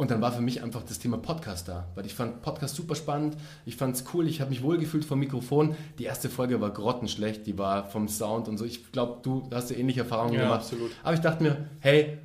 [0.00, 2.94] Und dann war für mich einfach das Thema Podcast da, weil ich fand Podcast super
[2.94, 3.36] spannend,
[3.66, 5.76] ich fand es cool, ich habe mich wohlgefühlt vom Mikrofon.
[5.98, 8.64] Die erste Folge war grottenschlecht, die war vom Sound und so.
[8.64, 10.60] Ich glaube, du hast ja ähnliche Erfahrungen ja, gemacht.
[10.60, 10.90] Absolut.
[11.02, 12.16] Aber ich dachte mir, hey,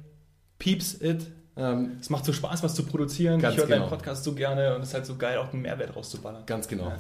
[0.57, 1.29] peeps it.
[1.57, 3.39] Ähm, es macht so Spaß, was zu produzieren.
[3.39, 3.67] ich höre genau.
[3.67, 6.45] deinen Podcast so gerne und es ist halt so geil, auch einen Mehrwert rauszuballern.
[6.45, 6.87] Ganz genau.
[6.87, 6.97] Ja.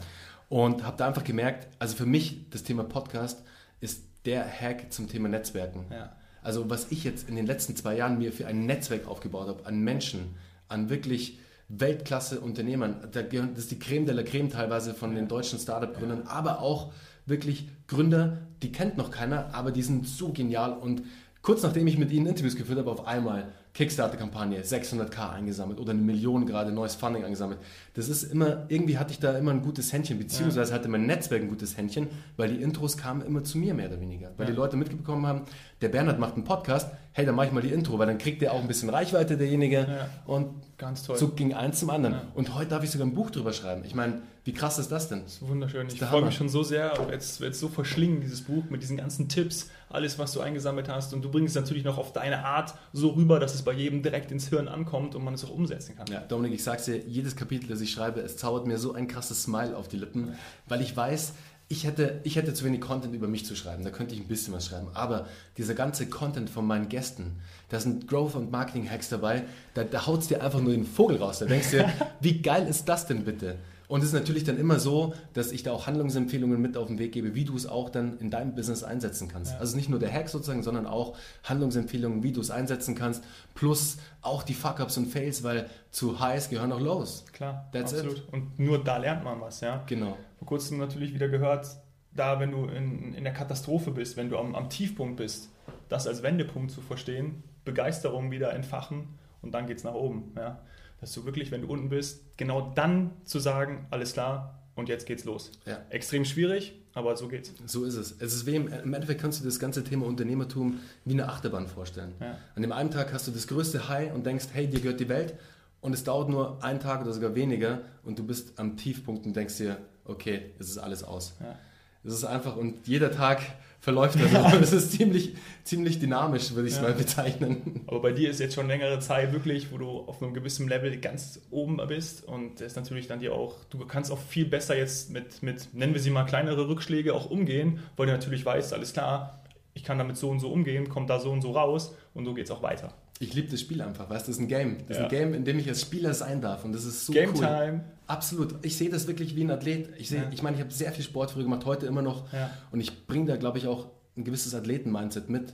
[0.49, 3.43] Und habe da einfach gemerkt, also für mich das Thema Podcast
[3.79, 5.85] ist der Hack zum Thema Netzwerken.
[5.89, 6.17] Ja.
[6.41, 9.65] Also was ich jetzt in den letzten zwei Jahren mir für ein Netzwerk aufgebaut habe,
[9.65, 10.35] an Menschen,
[10.75, 13.09] an wirklich Weltklasse-Unternehmern.
[13.11, 13.23] Das
[13.55, 16.91] ist die Creme de la Creme teilweise von den deutschen Startup-Gründern, aber auch
[17.25, 20.73] wirklich Gründer, die kennt noch keiner, aber die sind so genial.
[20.73, 21.01] Und
[21.41, 26.01] kurz nachdem ich mit ihnen Interviews geführt habe, auf einmal Kickstarter-Kampagne, 600k eingesammelt oder eine
[26.01, 27.59] Million gerade neues Funding eingesammelt.
[27.95, 31.41] Das ist immer, irgendwie hatte ich da immer ein gutes Händchen, beziehungsweise hatte mein Netzwerk
[31.41, 34.31] ein gutes Händchen, weil die Intros kamen immer zu mir mehr oder weniger.
[34.35, 35.43] Weil die Leute mitbekommen haben,
[35.81, 38.41] der Bernhard macht einen Podcast, hey, dann mache ich mal die Intro, weil dann kriegt
[38.41, 39.87] der auch ein bisschen Reichweite, derjenige.
[40.25, 41.17] Und Ganz toll.
[41.17, 42.15] so ging eins zum anderen.
[42.15, 42.21] Ja.
[42.33, 43.83] Und heute darf ich sogar ein Buch drüber schreiben.
[43.85, 45.23] Ich meine, wie krass ist das denn?
[45.23, 45.87] Das ist wunderschön.
[45.87, 49.29] Ich freue mich schon so sehr, jetzt, jetzt so verschlingen, dieses Buch mit diesen ganzen
[49.29, 51.13] Tipps, alles, was du eingesammelt hast.
[51.13, 54.03] Und du bringst es natürlich noch auf deine Art so rüber, dass es bei jedem
[54.03, 56.07] direkt ins Hirn ankommt und man es auch umsetzen kann.
[56.11, 59.07] Ja, Dominik, ich sag's dir, jedes Kapitel, das ich schreibe, es zaubert mir so ein
[59.07, 60.33] krasses Smile auf die Lippen,
[60.67, 61.33] weil ich weiß,
[61.67, 64.27] ich hätte, ich hätte zu wenig Content über mich zu schreiben, da könnte ich ein
[64.27, 64.87] bisschen was schreiben.
[64.93, 65.27] Aber
[65.57, 70.21] dieser ganze Content von meinen Gästen, da sind Growth- und Marketing-Hacks dabei, da, da haut
[70.21, 71.39] es dir einfach nur den Vogel raus.
[71.39, 73.57] Da denkst du dir, wie geil ist das denn bitte?
[73.87, 76.97] Und es ist natürlich dann immer so, dass ich da auch Handlungsempfehlungen mit auf den
[76.97, 79.53] Weg gebe, wie du es auch dann in deinem Business einsetzen kannst.
[79.53, 79.59] Ja.
[79.59, 83.23] Also nicht nur der Hack sozusagen, sondern auch Handlungsempfehlungen, wie du es einsetzen kannst,
[83.53, 87.25] plus auch die Fuck-Ups und Fails, weil zu Highs gehören auch Lows.
[87.31, 88.17] Klar, That's absolut.
[88.17, 88.33] It.
[88.33, 89.83] Und nur da lernt man was, ja.
[89.85, 90.17] Genau.
[90.39, 91.67] Vor kurzem natürlich wieder gehört,
[92.13, 95.49] da wenn du in, in der Katastrophe bist, wenn du am, am Tiefpunkt bist,
[95.89, 100.59] das als Wendepunkt zu verstehen, Begeisterung wieder entfachen und dann geht es nach oben, ja
[101.05, 105.05] dass du wirklich, wenn du unten bist, genau dann zu sagen, alles klar, und jetzt
[105.05, 105.51] geht's los.
[105.67, 105.77] Ja.
[105.91, 107.53] Extrem schwierig, aber so geht's.
[107.67, 108.15] So ist es.
[108.19, 111.67] Es ist wie im, im Endeffekt kannst du das ganze Thema Unternehmertum wie eine Achterbahn
[111.67, 112.15] vorstellen.
[112.19, 112.39] Ja.
[112.55, 115.07] An dem einen Tag hast du das größte High und denkst, hey, dir gehört die
[115.07, 115.35] Welt.
[115.79, 119.35] Und es dauert nur einen Tag oder sogar weniger und du bist am Tiefpunkt und
[119.35, 121.35] denkst dir, okay, es ist alles aus.
[121.39, 121.55] Ja.
[122.03, 123.43] Es ist einfach und jeder Tag
[123.85, 124.31] verläuft das.
[124.35, 124.57] Ja.
[124.57, 126.87] Das ist ziemlich, ziemlich dynamisch, würde ich es ja.
[126.87, 127.81] mal bezeichnen.
[127.87, 130.97] Aber bei dir ist jetzt schon längere Zeit wirklich, wo du auf einem gewissen Level
[130.97, 134.75] ganz oben bist und das ist natürlich dann dir auch, du kannst auch viel besser
[134.75, 138.73] jetzt mit, mit, nennen wir sie mal, kleinere Rückschläge auch umgehen, weil du natürlich weißt,
[138.73, 139.43] alles klar,
[139.75, 142.33] ich kann damit so und so umgehen, kommt da so und so raus und so
[142.33, 142.91] geht es auch weiter.
[143.19, 144.79] Ich liebe das Spiel einfach, weißt du, das ist ein Game.
[144.87, 145.05] Das ja.
[145.05, 147.29] ist ein Game, in dem ich als Spieler sein darf und das ist so Game
[147.29, 147.39] cool.
[147.39, 147.85] Time.
[148.07, 148.55] Absolut.
[148.61, 149.89] Ich sehe das wirklich wie ein Athlet.
[149.97, 150.29] Ich, sehe, ja.
[150.31, 152.51] ich meine, ich habe sehr viel Sport früher gemacht, heute immer noch ja.
[152.71, 153.87] und ich bringe da, glaube ich, auch
[154.17, 155.53] ein gewisses Athleten-Mindset mit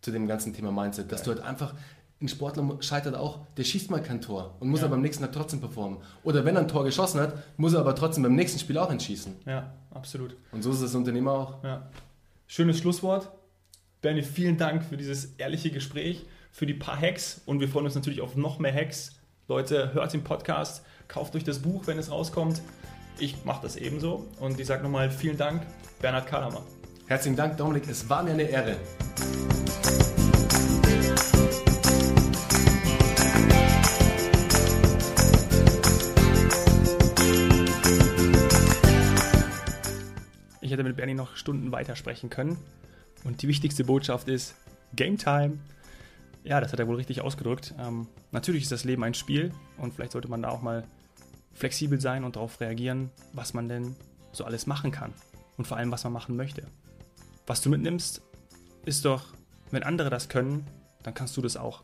[0.00, 1.74] zu dem ganzen Thema Mindset, dass du halt einfach
[2.20, 5.32] ein Sportler scheitert auch, der schießt mal kein Tor und muss aber beim nächsten Tag
[5.32, 5.98] trotzdem performen.
[6.24, 8.90] Oder wenn er ein Tor geschossen hat, muss er aber trotzdem beim nächsten Spiel auch
[8.90, 9.36] entschießen.
[9.46, 10.36] Ja, absolut.
[10.50, 11.62] Und so ist das Unternehmer auch.
[11.62, 11.88] Ja.
[12.48, 13.30] Schönes Schlusswort.
[14.00, 16.24] Bernie, vielen Dank für dieses ehrliche Gespräch
[16.58, 19.12] für die paar Hacks und wir freuen uns natürlich auf noch mehr Hacks.
[19.46, 22.62] Leute, hört den Podcast, kauft euch das Buch, wenn es rauskommt.
[23.20, 25.62] Ich mache das ebenso und ich sage nochmal vielen Dank,
[26.00, 26.64] Bernhard Karlhammer.
[27.06, 27.88] Herzlichen Dank, Dominik.
[27.88, 28.74] Es war mir eine Ehre.
[40.60, 42.58] Ich hätte mit Bernie noch Stunden weitersprechen können.
[43.22, 44.56] Und die wichtigste Botschaft ist
[44.96, 45.58] Game Time.
[46.44, 47.74] Ja, das hat er wohl richtig ausgedrückt.
[47.78, 50.84] Ähm, natürlich ist das Leben ein Spiel und vielleicht sollte man da auch mal
[51.52, 53.96] flexibel sein und darauf reagieren, was man denn
[54.32, 55.12] so alles machen kann
[55.56, 56.62] und vor allem, was man machen möchte.
[57.46, 58.22] Was du mitnimmst,
[58.84, 59.24] ist doch,
[59.70, 60.66] wenn andere das können,
[61.02, 61.82] dann kannst du das auch.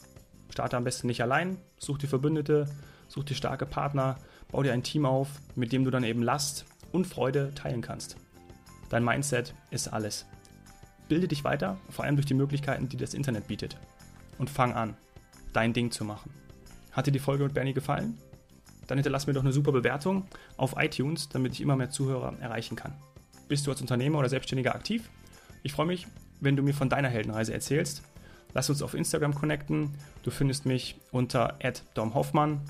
[0.51, 2.69] Starte am besten nicht allein, such dir Verbündete,
[3.09, 4.17] such dir starke Partner,
[4.51, 8.17] bau dir ein Team auf, mit dem du dann eben Last und Freude teilen kannst.
[8.89, 10.27] Dein Mindset ist alles.
[11.09, 13.77] Bilde dich weiter, vor allem durch die Möglichkeiten, die das Internet bietet.
[14.39, 14.97] Und fang an,
[15.53, 16.31] dein Ding zu machen.
[16.93, 18.19] Hat dir die Folge mit Bernie gefallen?
[18.87, 20.27] Dann hinterlass mir doch eine super Bewertung
[20.57, 22.95] auf iTunes, damit ich immer mehr Zuhörer erreichen kann.
[23.49, 25.09] Bist du als Unternehmer oder Selbstständiger aktiv?
[25.63, 26.07] Ich freue mich,
[26.41, 28.03] wenn du mir von deiner Heldenreise erzählst.
[28.53, 29.95] Lass uns auf Instagram connecten.
[30.23, 31.59] Du findest mich unter
[31.95, 32.61] @domhoffmann.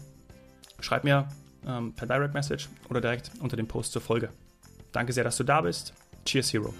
[0.80, 1.28] Schreib mir
[1.66, 4.30] ähm, per Direct Message oder direkt unter dem Post zur Folge.
[4.92, 5.92] Danke sehr, dass du da bist.
[6.24, 6.74] Cheers, Hero.